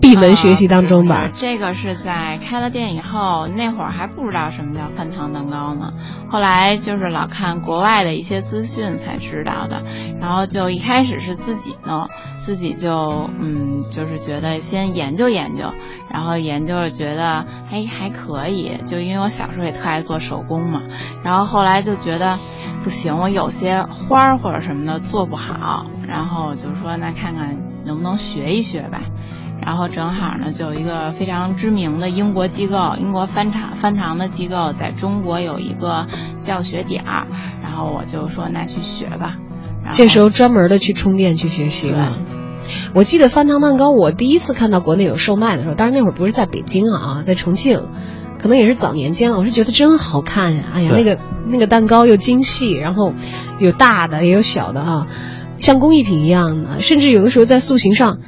[0.00, 5.92] 闭门学习当中吧，这个是在开了店以后，那会儿还不知道什么叫翻糖蛋糕呢。
[6.30, 9.82] 后来就是老看国外的一些资讯才知道的，
[10.18, 12.08] 然后就一开始是自己弄，
[12.38, 15.70] 自己就嗯，就是觉得先研究研究，
[16.10, 20.82] 然后研究着觉得哎还可以，就因为我小时候也特爱做手工嘛，
[21.22, 22.38] 然后后来就觉得
[22.82, 29.02] 不行，我有些花儿或者什么的做不好，然后就说那看看能不能学一学吧。
[29.64, 36.06] 然后正好呢，就有一个非常知名的英国机构，英国翻糖翻糖的机构，在中国有一个
[36.40, 37.26] 教学点儿，
[37.62, 39.36] 然后我就说那去学吧。
[39.92, 42.18] 这时候专门的去充电去学习了。
[42.94, 47.82] 我记得翻糖蛋糕，我第一次看到国内有售卖的时候，当然那会儿不是在北京啊，在重庆，
[48.38, 49.38] 可能也是早年间了。
[49.38, 50.64] 我是觉得真好看呀！
[50.74, 53.12] 哎呀，那个那个蛋糕又精细，然后
[53.58, 55.06] 有大的也有小的啊，
[55.58, 58.18] 像工艺品一样的，甚至有的时候在塑形上。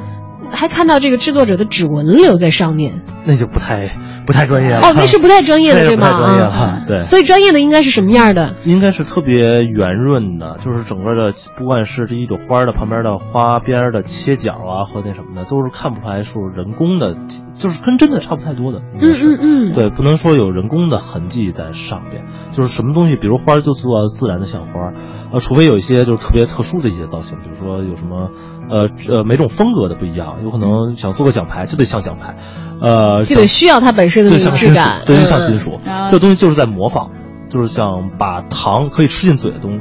[0.53, 3.89] 还看到这个制作者的指纹留在上面，那就不太
[4.27, 4.81] 不太专业了。
[4.81, 6.19] 哦，那是不太专业的，对吗？
[6.19, 6.97] 专业了，对。
[6.99, 8.55] 所以专业的应该是什么样的？
[8.65, 17.17] 应该是特别圆润的，就是整个的，不管是这一朵花的旁边的花边的切角啊，和那什么的，都是看不出来是人工的，
[17.63, 18.81] 就是跟真的差不太多的。
[19.01, 19.73] 嗯嗯嗯。
[19.73, 24.93] 对，不能说有人工的痕迹在上边，就是什么东西，比如花就做自然的像花。
[25.31, 28.31] 呃，除非有一些就是特别特殊的一些造型，比如说有什么，
[28.69, 32.37] 呃呃，每种风格的不一样，有可能想做个奖牌就得像奖牌，
[32.81, 35.81] 呃，就得需要它本身的那种质感，对，像金属。
[36.11, 37.13] 这东西就是在模仿，
[37.49, 39.81] 就是想把糖可以吃进嘴的东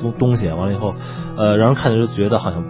[0.00, 0.94] 东东西，完了以后，
[1.36, 2.62] 呃，让人看着就觉得好像。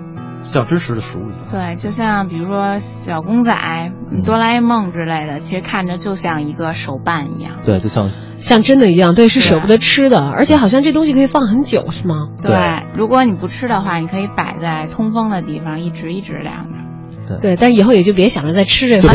[0.44, 3.92] 像真实的食物一样，对，就像比如说小公仔、
[4.24, 7.54] 哆啦 A 梦之类的，其实看着就像一个手办一样。
[7.64, 12.28] 对，就像像真的一样，对，是舍不得吃的，而且好像这东西可以放很久，是吗？
[12.40, 16.93] 对，如果你不吃的话，你可以摆在通风的地方，一直一直晾着。
[17.40, 19.14] 对，但以后也就别想着再吃这个 了。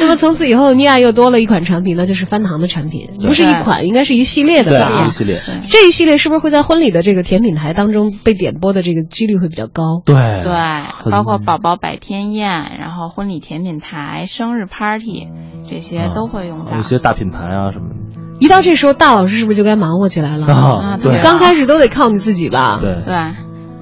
[0.00, 5.06] 那么从此以后，妮娅又多了一款产品，那就是翻糖的产品，不是一款，应该是一系列的吧？
[5.06, 5.40] 一系列。
[5.68, 10.02] 这一系列是不是会在婚礼的这个甜品台当中被点播的这个几率会比较高？
[10.04, 15.28] 对对，包括宝宝百天宴，然后婚礼甜品台、生日 party
[15.68, 16.76] 这些都会用到。
[16.76, 17.94] 一些大品牌啊什么的。
[18.40, 20.46] 一到这时候，大老师是不是就该忙活起来了？
[20.46, 22.78] 啊，对，刚开始都得靠你自己吧？
[22.80, 23.34] 对对，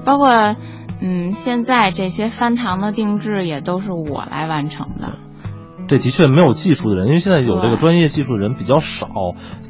[0.03, 0.55] 包括。
[0.99, 5.13] 嗯，现在这些翻糖的定制也都是我来完成的。
[5.87, 9.07] 这的确没有技术的人，因为现在有这个专业技术的人比较少，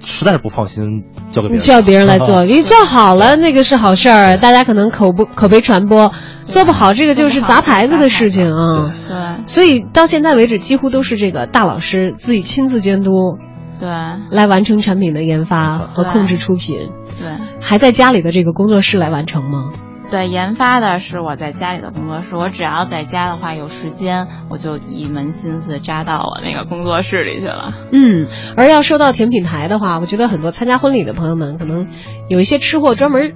[0.04, 1.64] 实在是不放心交给别人。
[1.64, 6.10] 叫别人来做， 你做好了那个是好事儿，大家可能口不口碑传播；
[6.44, 8.96] 做不好，这个就是砸牌子的事情啊。
[9.08, 9.16] 对。
[9.46, 13.38] 所以到现在为止，几乎都是这个大老师自己亲自监督，
[13.80, 13.88] 对，
[14.32, 16.90] 来完成产品的研发和控制出品。
[17.20, 17.28] 对。
[17.62, 19.72] 还在家里的这个工作室来完成吗？
[20.10, 22.38] 对，研发的是我在家里的工作室。
[22.38, 27.74] 我只要在家的话，有时间我就一门心思扎到我那个工作室里去了。
[27.92, 31.88] 嗯，而要说到甜品台的话，我觉得很多参加婚礼的朋友们，可能
[32.30, 33.34] 有一些吃货专门。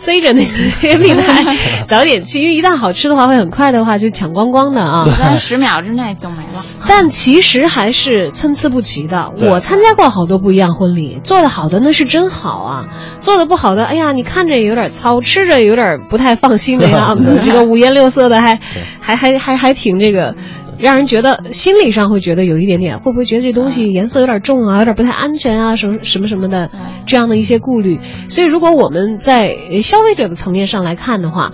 [0.00, 6.64] 飞着那个甜品台早点去，因为一旦好吃的话会很快的话就抢光光的啊，在十秒之内就没了。
[6.88, 9.32] 但其实还是参差不齐的。
[9.36, 12.88] 我参加过好多不一样婚礼，做的好的那是真好啊，
[13.20, 18.58] 做的不好的，哎呀，你看着也有点糙，吃着有点不太放心的样子， 这个五颜六色的，还
[19.00, 20.34] 还还还还挺这个。
[20.80, 26.70] 让人觉得心理上会觉得有一点点，会不会觉得这东西颜色有点重啊，有点不太安全啊，什么什么什么的，
[27.06, 28.00] 这样的一些顾虑。
[28.30, 31.52] 所以，如果我们在消费者的层面上来看的话，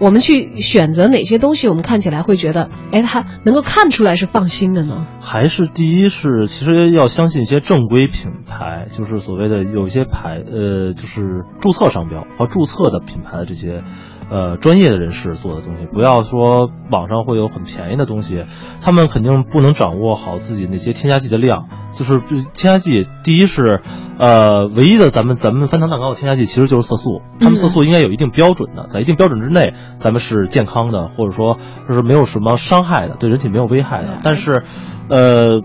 [0.00, 5.06] 我们去选择哪些东西，我们看起来会觉得，哎，它能够看出来是放心的呢？
[5.20, 13.82] 还是第一是，其实要相信一些正规品牌，就是所谓的有一些牌，呃，就是注册商标和注册的品牌的这些。
[14.30, 18.44] 呃，专业的人士做的东西，不要说网上会有很便宜的东西，
[18.80, 21.68] 他们肯定不能掌握好自己那些添加剂的量。
[21.96, 23.80] 就是添加剂，第一是，
[24.18, 31.58] 呃，唯一的咱们咱们翻糖蛋糕的添加剂其实就是色素，他们色素应该有一定标准的，在一定标准之内，咱们是健康的，或者说
[31.88, 34.20] 就是没有什么伤害的，对人体没有危害的。
[34.22, 34.62] 但是，
[35.08, 35.60] 呃。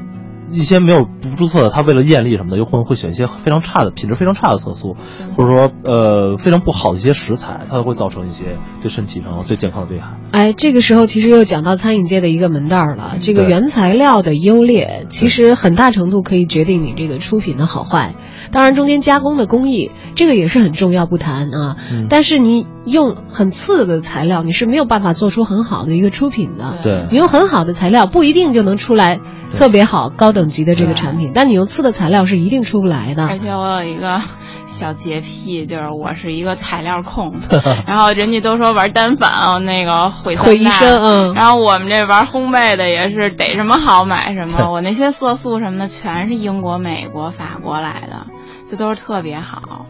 [0.53, 4.95] 一些没有不注册的，他为了艳丽什么的，又会会选一些非常差的品质非常差的色素，
[5.35, 10.17] 或者说呃非常不好的一些食材，它会造成一些对身体上对健康的危害。
[10.31, 18.13] 哎，这个时候其实又讲到餐饮界的一个门道了，这个原材料的优劣，其实很大程度可以决定你这个出品的好坏。
[18.51, 21.75] 当然，中间加工的工艺，这个也是很重要，不谈啊。
[22.09, 26.77] 但是你用很次的材料，你是没有办法做出很好的一个出品的。
[26.83, 29.19] 对，你用很好的材料，不一定就能出来
[29.57, 31.31] 特别好、高等级的这个产品。
[31.33, 33.25] 但你用次的材料是一定出不来的。
[33.25, 34.21] 而且我有一个
[34.65, 37.33] 小洁癖，就是我是一个材料控。
[37.87, 41.33] 然后人家都说玩单反那个毁毁一生，嗯。
[41.33, 44.71] 然后我们这玩烘焙的也是逮什么好买什么。
[44.71, 48.27] 我那些色素什么的，全是英国、美国、法国来的。
[48.65, 49.85] 这都是特别好，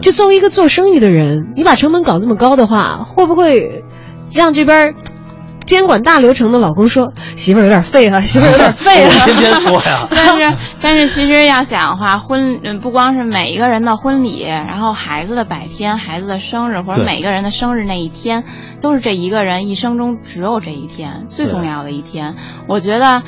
[0.00, 3.84] 就作为一个做生意的人，你把成本搞这么高的话，会不会
[4.32, 4.94] 让这边
[5.64, 9.10] 监管大流程的老公说媳妇儿有点废啊，媳妇儿有点 废啊？
[9.24, 10.06] 天天说呀。
[10.14, 18.44] 但是但是其实要想的话，婚嗯不光是每一个人的婚礼，然后孩子的百天、孩子的生日或者每个人的生日那一天，
[18.80, 22.36] 都是这一个人一生中只有这一天最重要的一天。
[22.68, 23.24] 我觉得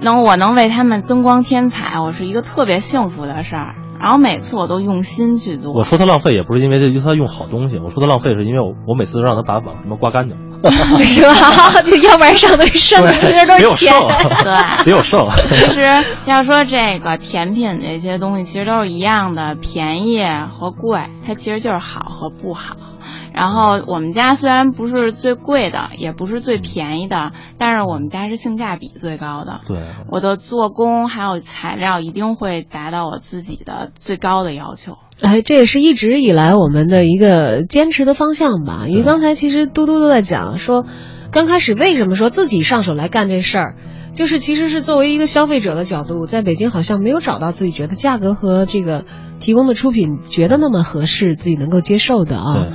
[0.00, 3.76] 能我能为他们增光添彩，我是一个特别幸福的事儿。
[4.04, 5.72] 然后每次我都用心去做。
[5.72, 7.78] 我说他浪费也不是因为这，因为他用好东西。
[7.78, 10.36] 我说他浪费是因为我我每次都让他把网什么刮干净，
[11.06, 11.72] 是吧？
[12.04, 13.94] 要不然上头剩的其实都是钱。
[14.42, 15.26] 对，别有剩。
[15.48, 15.80] 其实
[16.26, 22.76] 要说这个甜品这些东西，其实都是一样的，便宜和贵，它其实就是好和不好。
[23.34, 29.60] 然后我们家虽然不是最贵的，也不是最便宜的，但是我们家是性价比最高的。
[29.66, 29.78] 对，
[30.08, 34.98] 我的做工还有材料一定会达到我自己的最高的要求。
[35.20, 38.84] 哎，这也是一直以来我们的一个坚持的方向吧。
[38.88, 40.86] 因为刚才其实嘟嘟都在讲说，
[41.32, 43.76] 刚开始为什么说自己上手来干这事儿，
[44.12, 49.04] 就是其实是作为一个消费者的角度，在北京好像没有找到自己觉得价格和这个
[49.44, 52.68] 提供的出品觉得那么合适，自己能够接受的啊。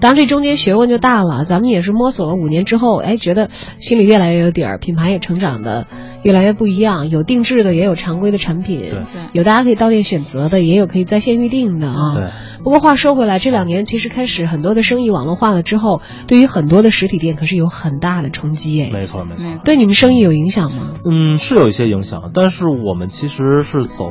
[0.00, 1.44] 当然，这中间学问就大了。
[1.44, 5.86] 咱们也是摸索了五年之后，哎，觉得心里越来越有底儿，品牌也成长的
[6.24, 7.08] 越来越不一样。
[7.10, 9.02] 有定制的，也有常规的产品，对，
[9.32, 12.12] 有大家可以到店选择的，也有可以在线预定的啊。
[12.12, 12.24] 对。
[12.64, 18.90] 不过话说回来，这两年其实开始很多的生意网络化了之后，对于很多的实体店可是有很大的冲击哎。
[18.92, 19.48] 没错没错。
[19.64, 20.90] 对你们生意有影响吗？
[21.08, 24.10] 嗯，是有一些影响，但是我们其实是走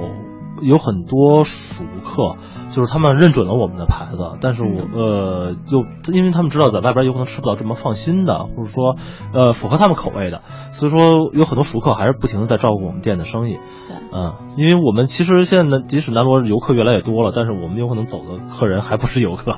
[0.62, 2.36] 有很多熟客。
[2.72, 8.98] 就是他们认准了我们的牌子，但是我呃，就因为他们知道在外边有可能吃不到这么放心的，或者说
[9.34, 10.42] 呃符合他们口味的，
[10.74, 13.60] 所以说有很多熟客还是不停的在照顾我们店的生意。
[13.88, 19.58] 对，嗯，因为我们其实现在，即使南锣游客越来越多了，但是我们有可能走的客人还不是游客，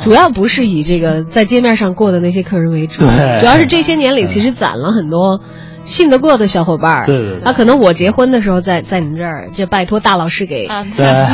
[0.00, 5.40] 主要不是以这个在街面上过的那些客人为主，对，主要是这些年里其实攒了很多。
[5.84, 10.68] 信得过的小伙伴儿，对对对，啊，可能我结婚的时候在在你们这儿，就拜托大老师给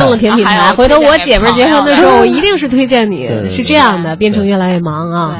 [0.01, 5.39] 弄了甜品台，回头我姐们儿结婚的时候，我一定是推荐你，是这样的，变成越来越忙啊。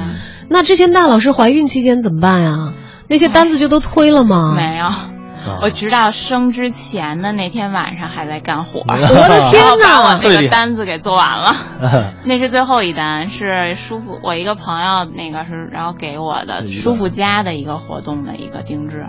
[0.49, 2.73] 那之前大老师怀孕期间怎么办呀？
[3.09, 4.55] 那些单子就都推了吗？
[4.57, 5.18] 没有。
[5.63, 9.85] 我直到生之前的那天晚上还在干活， 我的天哪！
[9.85, 11.55] 把我那个单子给做完了，
[12.25, 19.07] 那是最后一单，是舒服我一个朋友那个是然后给我的舒服家的一个活动的一个定制，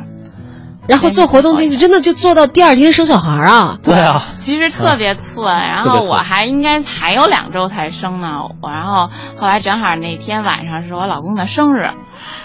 [0.88, 3.78] 然后做活动定制真的就做到第二天生小孩啊？
[3.84, 11.90] 对啊，其实特别寸，然后我还应该还有两周才生呢，我然后后来正好那天晚上是我老公的生日。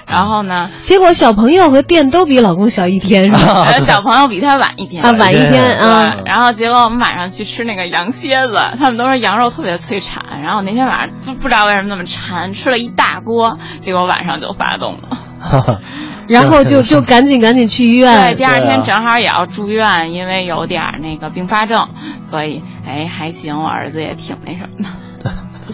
[0.06, 0.68] 然后呢？
[0.80, 3.66] 结果小朋友和店都比老公小一天，是吧？
[3.80, 6.16] 小朋友比他晚一天啊，晚一天啊。
[6.24, 10.22] 然后结果我们晚上去吃那个羊蝎子，他们都说羊肉特别脆产。
[10.42, 15.80] 然后那天晚上不不知道为什么那么馋，吃了一大锅，结果晚上就发动了。
[16.28, 18.30] 然后就就赶紧赶紧去医院。
[18.30, 21.86] 对，第二天正好也要住院，因为有点那个并发症，
[22.22, 24.88] 所以哎还行，我儿子也挺那什么的。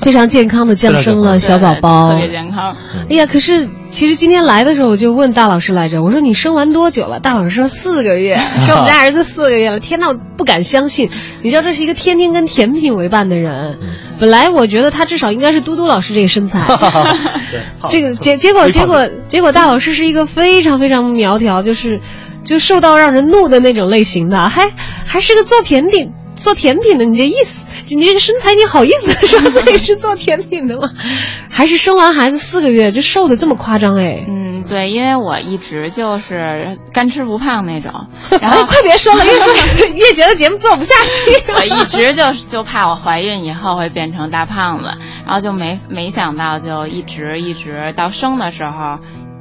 [0.01, 2.75] 非常健康的降生了小宝宝，特别健康。
[3.09, 7.21] 哎呀，可是其实今天来的时候，我就问大老师来着，我说你生完多久了？
[7.21, 9.79] 大老师说四个月， 说我们家儿子四个月了。
[9.79, 11.11] 天呐，我不敢相信。
[11.43, 13.79] 你知道这是一个天天跟甜品为伴的人，
[14.19, 16.61] 本来我觉得他至少应该是嘟嘟老师这个身材，
[17.91, 22.01] 这个结结果结果结果大老师是一个非常非常苗条，就是
[22.43, 24.71] 就瘦到让人怒的那种类型的，还
[25.05, 27.65] 还是个做甜品做甜品的，你这意思？
[27.97, 30.91] 你这个身材，你好意思 说自己是做甜品的吗？
[31.51, 34.25] 还是生完孩子四个月就瘦的这么夸张哎？
[34.29, 37.93] 嗯，对，因为我一直就是干吃不胖那种，
[38.41, 39.55] 然后、哎、快别说了，越说
[39.95, 41.53] 越觉得节目做不下去。
[41.53, 44.85] 我一直就就怕我怀孕以后会变成大胖子，
[45.27, 48.99] 然后就没没想到就一直一直到生的时候，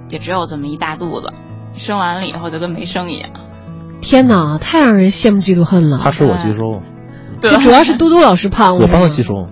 [0.09, 1.31] 就只有这么一大肚子，
[1.75, 3.29] 生完了以后就跟没生一样。
[4.01, 5.99] 天哪，太让人羡慕嫉妒恨了。
[6.01, 6.81] 他是我吸收。
[7.41, 9.47] 就主要是嘟嘟老师胖，我帮他 吸收。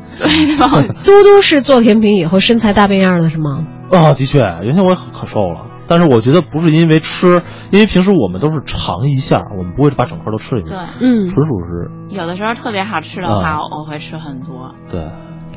[1.05, 3.65] 嘟嘟是做甜品以后身材大变样了，是吗？
[3.91, 10.71] 啊，的确，原先我也可瘦了，但是我觉得不是因为吃，因为平时我们都是尝一下，我们不会把整块都吃进去。
[10.71, 11.89] 对，嗯，纯属是。
[12.09, 14.75] 有的时候特别好吃的话，啊、我会吃很多。
[14.89, 15.09] 对，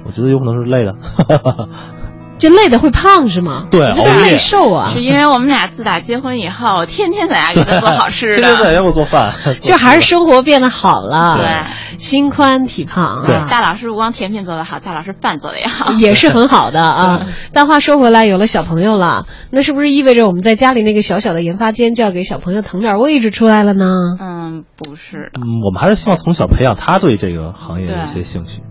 [0.05, 0.95] 我觉得有可能是累的。
[2.41, 3.67] 就累的会胖是吗？
[3.71, 4.89] 对，熬夜瘦啊。
[4.89, 11.39] 是因为我们俩自打结婚以后， 天天在家给他做好吃的， 天天在家给我做饭， 就还是生活变得好了。
[11.39, 13.47] 对，心宽体胖对啊。
[13.51, 17.27] 大老师不光甜品做得好，大老师饭做得也好，也是很好的啊。
[17.53, 23.85] 但话说回来，有了小朋友了，那是不是意味着我们在家里那个小小的研发间就要给小朋友腾点位置出来了呢？
[24.19, 25.41] 嗯，不是的。
[25.43, 28.63] 嗯，我们还是希望从小培养他对这个行业的一些兴趣。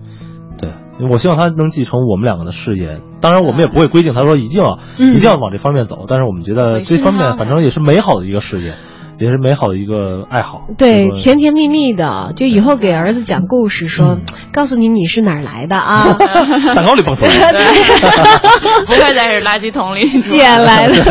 [1.09, 3.01] 我希望他能继承我们两个的事业。
[3.21, 8.73] 当然，我们也不会规定他说一定要、嗯、一定要往这方面走，但是我们觉得这方面反正也是美好的一个事业，
[9.17, 10.67] 也是美好的一个爱好。
[10.77, 14.21] 对，甜甜蜜蜜的，就以后给儿子讲故事，说、嗯、
[14.51, 16.15] 告诉你你是哪儿来的啊，
[16.75, 17.59] 蛋糕里蹦出来的，
[18.87, 21.03] 不会再是垃圾桶里捡来的，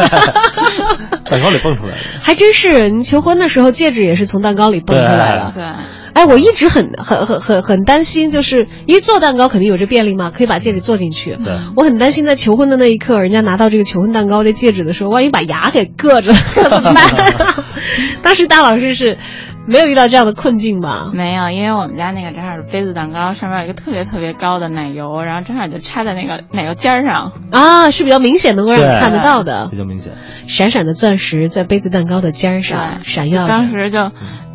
[1.24, 2.88] 蛋糕里蹦出来的，还真是。
[2.88, 5.52] 你求婚的时候，戒指也是从蛋糕里蹦出来的。
[5.54, 5.64] 对。
[6.18, 11.36] 哎，我一直很很很很很担心，就是因为做蛋糕肯定有这便利嘛，可以把戒指做进去。
[11.36, 16.38] 对，我很担心在求婚的那一刻，人家拿到这个求婚蛋糕这戒指的时候，万一把牙给硌着了
[16.68, 17.64] 怎么办？
[18.20, 19.16] 当时大老师是
[19.68, 21.12] 没有遇到这样的困境吧？
[21.14, 30.14] 没有，因为我们家那个正好是杯子蛋糕，上面有一个特别特别高的奶油，然后正好就插在那个奶油尖上啊，是比较明显能够让你看得到的，比较明显。
[30.48, 34.10] 闪闪的钻石在杯子蛋糕的尖上闪耀，当时就。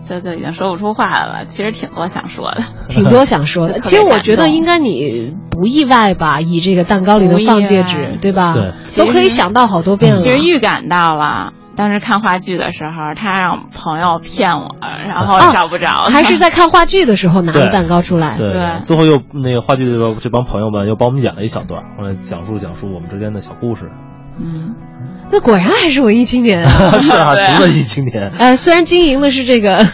[0.06, 3.80] 就就已经说不出话来了，其实挺多想说的， 挺多想说的。
[3.80, 8.54] 其实我觉得应该你不意外吧，以这个蛋糕里头放戒指，对吧？
[8.54, 10.20] 对，都可以想到好多遍了。
[10.20, 18.38] 其实预感到了，当时看话剧的时候，他让朋友骗我，然后找不着、啊，还是在看话剧的时候拿了蛋糕出来。
[18.38, 23.90] 对，对最后又那个话剧的这帮朋友们又帮我们演了一小段，后来讲述讲述我们之间的小故事。
[24.40, 24.76] 嗯。
[25.34, 26.70] 那果然还是文艺青年啊！
[27.02, 28.32] 是啊， 是文艺青年。
[28.38, 29.88] 呃，虽然经营的是这个。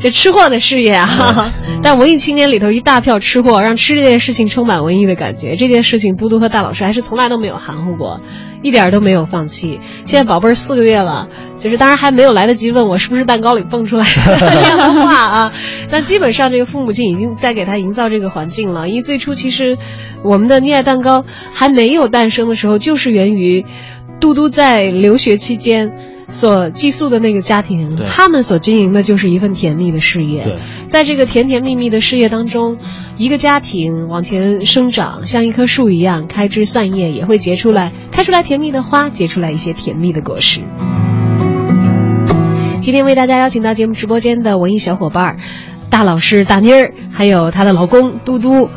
[0.00, 5.54] 这吃货的事业啊， 但文艺青年里头一大票吃货，让吃这件事情充满文艺的感觉。
[5.54, 8.20] 这件事情，嘟嘟和大老师还是从来都没有含糊过，
[8.62, 9.78] 一点都没有放弃。
[10.04, 11.28] 现在宝贝儿四个月了，
[11.60, 15.52] 就是当然还没有来得及问我是不是蛋糕里蹦出来的这样的话啊。
[15.88, 18.88] 那基本上这个父母亲已经在给他营造这个环境了。
[18.88, 19.78] 因为最初其实
[20.24, 21.24] 我们的溺爱蛋糕
[21.54, 23.64] 还没有诞生的时候，就是源于
[24.20, 25.92] 嘟嘟在留学期间。
[26.28, 30.58] 所寄宿的那个家庭，他们所经营的就是一份甜蜜的事业。
[30.88, 32.78] 在这个甜甜蜜蜜的事业当中，
[33.16, 40.62] 一个家庭往前生长，像一棵树一样开枝散叶，也会结出来，开出来甜蜜的花，结出来一些甜蜜的果实。
[42.80, 45.36] 今天为大家邀请到节目直播间的文艺小伙伴，
[45.90, 48.68] 大老师大妮儿，还有她的老公嘟嘟。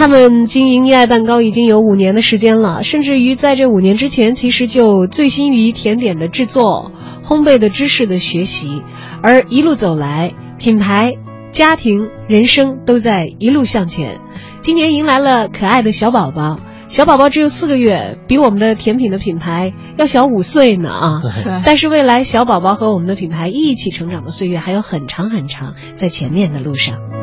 [0.00, 6.90] 他们经营溺爱蛋糕已经有五年的时间了，甚至于在这五年之前，其实就醉心于甜点的制作、
[7.22, 8.80] 烘焙的知识的学习，
[9.20, 11.18] 而一路走来，品牌、
[11.52, 14.16] 家庭、人生都在一路向前。
[14.62, 21.20] 今年迎来了可爱的小宝宝，小宝宝只有四个月，比我们的甜品的品牌要小五岁呢 啊！
[21.62, 27.19] 但是未来小宝宝和我们的品牌一起成长的岁月还有很长很长，在前面的路上。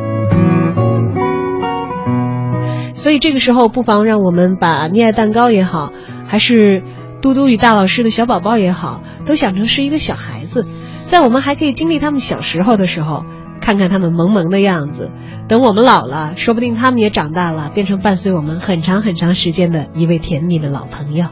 [2.98, 5.94] 所以这个时候，不妨让我们把溺爱蛋糕也好，
[6.26, 6.82] 还是
[7.22, 10.66] 嘟嘟与大老师的小宝宝也好，都想成是一个小孩子，
[11.06, 13.24] 在我们还可以经历他们小时候的时候，
[13.62, 15.12] 看看他们萌萌的样子。
[15.48, 21.28] 等我们老了，说不定他们也长大了，变成伴随我们很长很长时间的一位甜蜜的老朋友。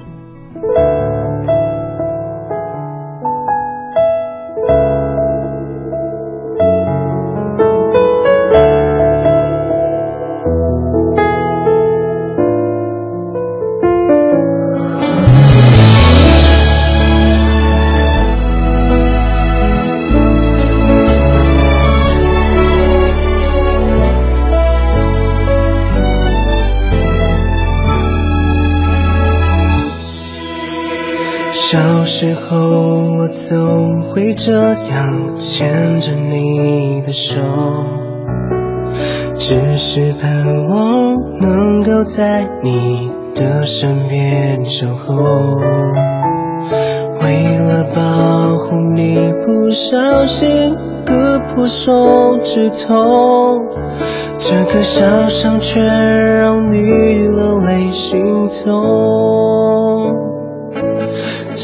[37.36, 37.42] 手，
[39.38, 45.16] 只是盼望能够在你的身边守候。
[47.22, 50.74] 为了保护你，不小心
[51.06, 53.60] 割破手指头，
[54.38, 60.35] 这个小伤却让你流泪心痛。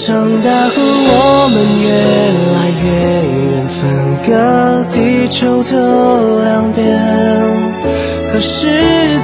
[0.03, 1.85] 长大后我们越
[2.55, 2.85] 来越
[3.37, 3.77] 远，分
[4.25, 4.29] 隔
[4.91, 5.69] 地球的
[6.41, 6.81] 两边，
[8.33, 8.67] 何时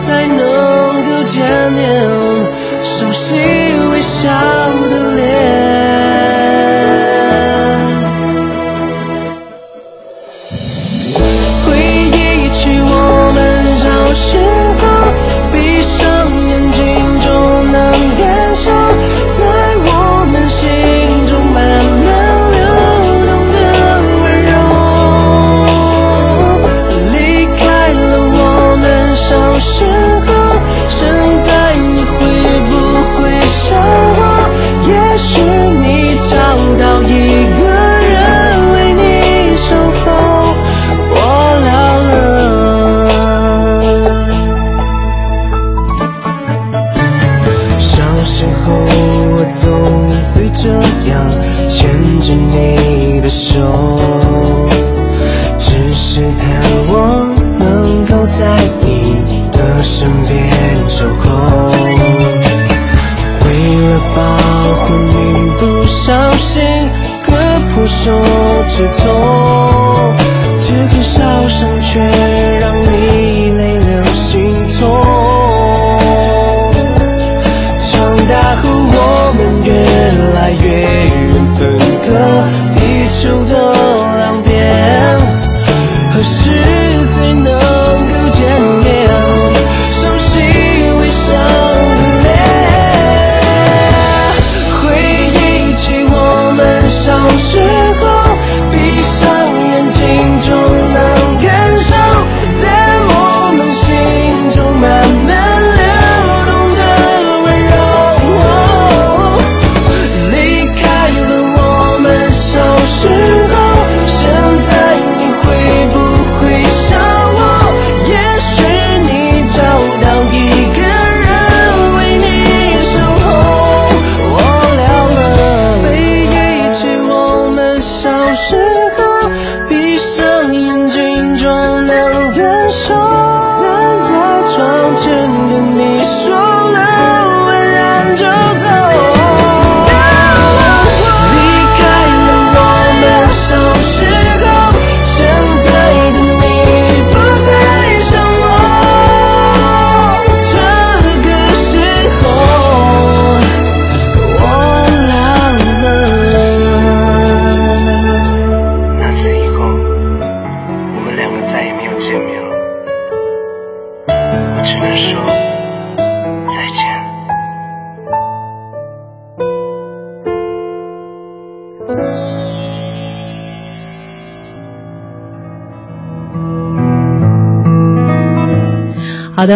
[0.05, 1.81] 才能够见面？
[2.83, 3.35] 熟悉
[3.91, 4.29] 微笑
[4.87, 5.86] 的脸。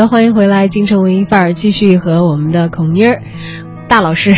[0.07, 3.21] 欢迎回来，京城文艺范儿，继续和我们的孔妮儿
[3.87, 4.35] 大老师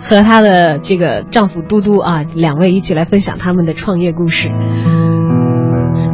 [0.00, 4.50] 和她的这个丈夫嘟嘟啊，两位一起来分享他们的创业故事。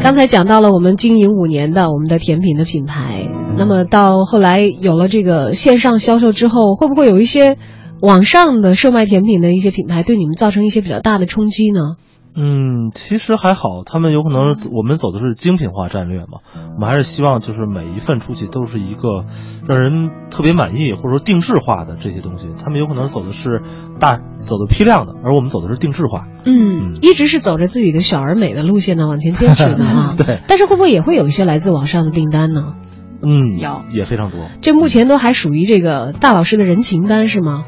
[0.01, 3.27] 刚才讲到了我们经营五年的我们的甜品的品牌，
[3.57, 7.57] 那么到后来有了这个线上销售之后，会不会有一些
[8.01, 11.97] 网上的售卖甜品的一些品牌对你们造成一些比较大的冲击呢？
[12.35, 16.41] 嗯，其实还好，他们有可能我们走的是精品化战略嘛，
[16.75, 19.25] 我们还是希望就是每一份出去都是一个
[19.67, 23.63] 让人特别满意或者说定制化的这些东西，他们有可能走的是
[23.99, 26.27] 大走的批量的，而我们走的是定制化。
[26.45, 30.15] 嗯，一直是走着自己的小而美的路线呢，往前坚持的啊。
[30.19, 30.41] 对。
[30.47, 32.75] 但是会不会也会有一些来自网上的订单呢？
[33.21, 34.39] 嗯，有也非常多。
[34.63, 37.65] 这目前都还属于这个大老师的人情单是吗？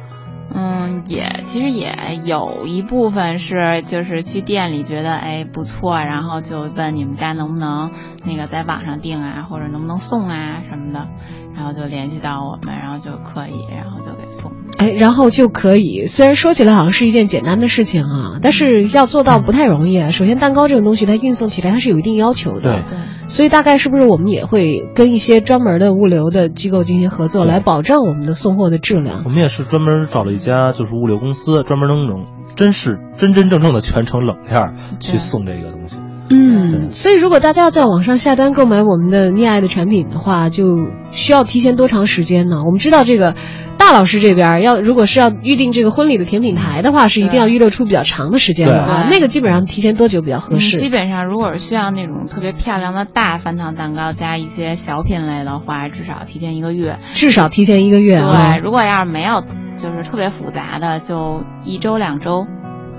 [0.53, 1.95] 嗯，也其实也
[2.25, 7.93] 有一部分是就是去店里觉得哎不错，然后就问你们家能不能
[8.25, 11.09] 那个在网上订啊，或者能不能送啊什么的。
[11.53, 14.53] 然后就联系到我们，然后就可以，然后就给送。
[14.79, 16.07] 哎，然后就可以。
[16.07, 20.09] 虽然说起来好像是一件简单的事情啊，但是要做到不太容易啊。
[20.09, 22.99] 首先，蛋糕这种东西它运送起来它是有一定要求的，对对。
[23.29, 29.23] 所以大概是不是我们也会跟一些专门的物流的机构进行合作，来保证我们的送货的质量？
[29.27, 35.97] 我们也是专门找了一家就是物流公司，专门能能真是真真正正的全程冷链去送这个东西。
[36.33, 40.65] 嗯，所以如果大家要在网上下单购买我们的溺爱的产品的话，就
[41.11, 42.63] 需要提前多长时间呢？
[42.65, 43.35] 我们知道这个
[43.77, 49.09] 大老师这边要如果是要预定这个婚礼的甜品台的话，是一定要预留出比较长的时间的啊。
[49.11, 50.79] 那个基本上提前多久比较合适？
[50.79, 56.95] 基本上如果是需要那种特别漂亮的大翻糖蛋糕加一些小品类的话，至少提前一个月。
[57.13, 58.55] 至少提前一个月啊。
[58.55, 59.43] 对，如果要是没有
[59.77, 62.47] 就是特别复杂的，就一周两周。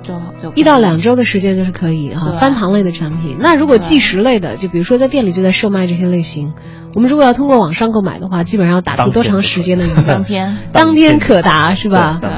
[0.01, 3.37] 就就一到两周的时间就是可以哈，翻糖类的产品。
[3.39, 6.53] 那如果即食类的，就比如说在店里就在售卖这些类型，
[6.95, 9.85] 我们如果要通过网上购买的话，基本上要打出多长时间的？
[10.07, 12.19] 当天，当天可达是吧？
[12.21, 12.29] 对。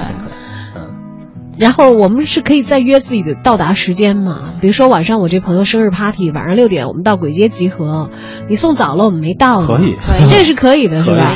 [1.55, 4.41] 然后我们是可以再约自己的到达时间嘛？
[4.59, 8.09] 比如说晚上我这朋友生日 party，晚上六点我们到簋街集合，
[8.49, 9.95] 你送早了我们没到，可以，
[10.27, 11.35] 这是可以的，是吧？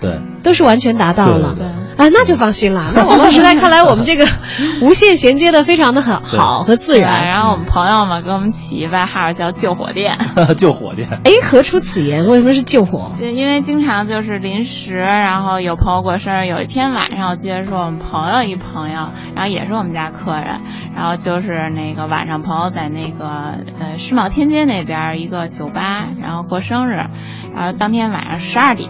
[0.00, 1.54] 对，都是完全达到了。
[1.56, 1.66] 对。
[1.98, 2.92] 啊，那就放心了。
[2.94, 4.24] 那网络时代看来，我们这个
[4.80, 7.26] 无线衔接的非常的很，好和自然。
[7.26, 10.16] 然后我们朋友们给我们起一外号叫“救火店。”
[10.56, 11.08] 救火店。
[11.24, 12.28] 哎，何出此言？
[12.28, 13.10] 为什么是救火？
[13.18, 20.60] 就因为经常就是临时，然后有朋友过生日，有一天晚上我记得说我们朋友一朋友，然后也是我们家客人，
[20.94, 23.26] 然后就是那个晚上朋友在那个
[23.80, 26.92] 呃世贸天街那边一个酒吧，然后过生日，
[27.56, 28.88] 然后当天晚上十二点。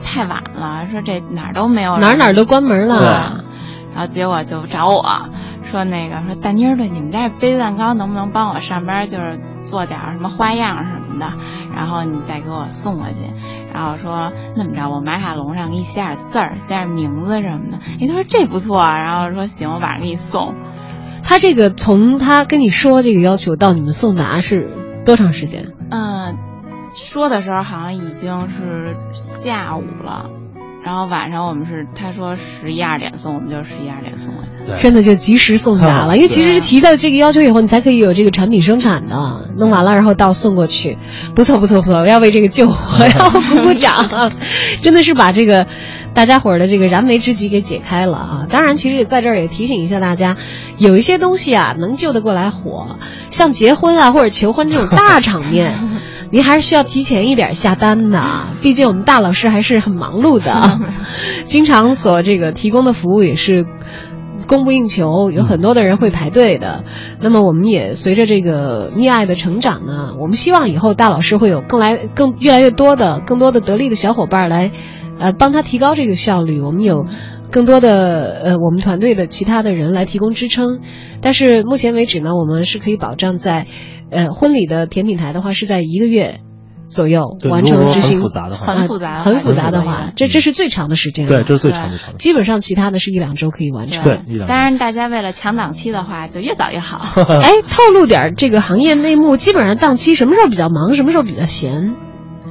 [0.00, 3.44] 太晚了，说这哪儿都没有，哪儿哪儿都关门了。
[3.94, 5.04] 然后结果就找我
[5.62, 11.32] 说那个说大妮儿的，你们家杯子蛋糕能不能帮我上班，就是做点什么花样什么的，
[11.76, 13.14] 然后你再给我送过去。
[13.72, 17.78] 然后说那么着，我马卡龙上给你写点字儿，写点名字什么的。
[18.00, 20.54] 哎，他说这不错，然后说行，我晚上给你送。
[21.22, 24.70] 他这个从他跟你说这个要求到你们送达是
[25.06, 25.72] 多长时间？
[25.90, 26.36] 嗯。
[27.04, 30.30] 说的时候好像已经是下午了，
[30.82, 36.16] 然后晚上我们是他说十一二点送，我们就十一二点送过去，真的就及时送达了。
[36.16, 40.96] 因为其实是提到这个要求以后，你才可以有这个产品生产的，弄完了然后到送过去，
[41.34, 44.32] 不错不错不错，要为这个救火 要鼓鼓掌，
[44.80, 45.66] 真的是把这个
[46.14, 48.46] 大家伙儿的这个燃眉之急给解开了啊！
[48.48, 50.36] 当然，其实在这儿也提醒一下大家，
[50.78, 52.96] 有一些东西啊能救得过来火，
[53.30, 55.74] 像结婚啊或者求婚这种大场面。
[56.30, 60.80] 您还是需要提前一点下单的，毕竟我们大老师还是很忙碌的，
[61.44, 63.66] 经常所这个提供的服务也是
[64.48, 66.82] 供不应求，有很多的人会排队的。
[67.20, 74.72] 那么我们也随着这个溺爱的成长呢，我们希望以后大老师会有更来更越来越多的更多的得力的小伙伴来，
[75.20, 76.60] 呃，帮他提高这个效率。
[76.60, 77.06] 我们有
[77.50, 80.80] 更多的呃我们团队的其他的人来提供支撑，
[81.20, 83.66] 但是目前为止呢，我们是可以保障在。
[84.10, 86.38] 呃，婚礼的甜品台的话是在一个月
[86.86, 91.26] 左右完成执行，很复杂的话，很复杂，很复杂的话，这这是最长的时间。
[91.26, 92.16] 对，这是最长的长。
[92.16, 94.04] 基本上其他的是一两周可以完成。
[94.04, 94.46] 对，一两。
[94.46, 96.98] 当然，大家为了抢档期的话，就越早越好。
[97.42, 101.94] 哎，透露点这个行业内幕，基本上档期什么时候比较忙，什么时候比较闲？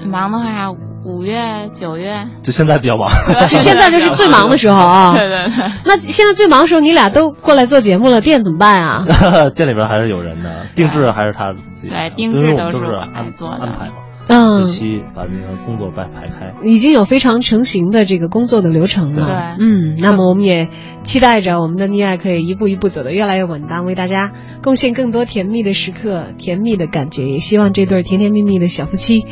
[0.06, 0.74] 忙的话，
[1.06, 2.28] 五月、九月。
[2.42, 3.10] 就现在比较忙。
[3.50, 5.14] 就 现在就是最忙的时候啊。
[5.18, 5.72] 对对对。
[5.86, 9.06] 那现在最忙的时候，你俩都过来做节目了，店怎么办啊？
[9.56, 11.90] 店里边还是有人的，定制还是他自己。
[11.90, 13.94] 对，定制都是安做安排嘛。
[14.28, 14.62] 嗯。
[14.62, 16.54] 一期把那个工作排排开。
[16.64, 19.56] 已经有非常成型的这个工作的流程了。
[19.58, 19.66] 对。
[19.66, 20.70] 嗯，那么我们也
[21.04, 24.32] 期待着我们的溺爱可以一步一步走得越来越稳当，为大家
[24.64, 27.28] 贡献更多甜蜜的时刻、甜蜜的感觉。
[27.28, 29.26] 也希望这对甜甜蜜蜜的小夫妻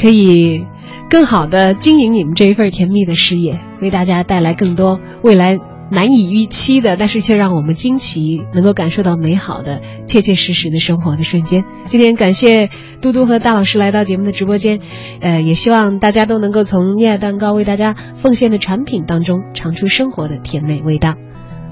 [0.00, 0.64] 可以。
[1.10, 5.58] 更好的经营你们这一份甜蜜的事业，为大家带来更多未来
[5.90, 11.64] 难以预期的，但是却让我们惊奇，能够感受到美好的、切切实实的生活的瞬间。
[11.84, 14.78] 今天感谢嘟嘟和大老师来到节目的直播间，
[15.20, 21.16] 呃，也希望大家都能够从恋爱蛋糕为大家奉献的产品当中尝出生活的甜美味道。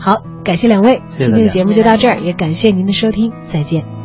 [0.00, 3.97] 好，感谢两位，今天的节目就到这儿，也感谢您的收听，再见。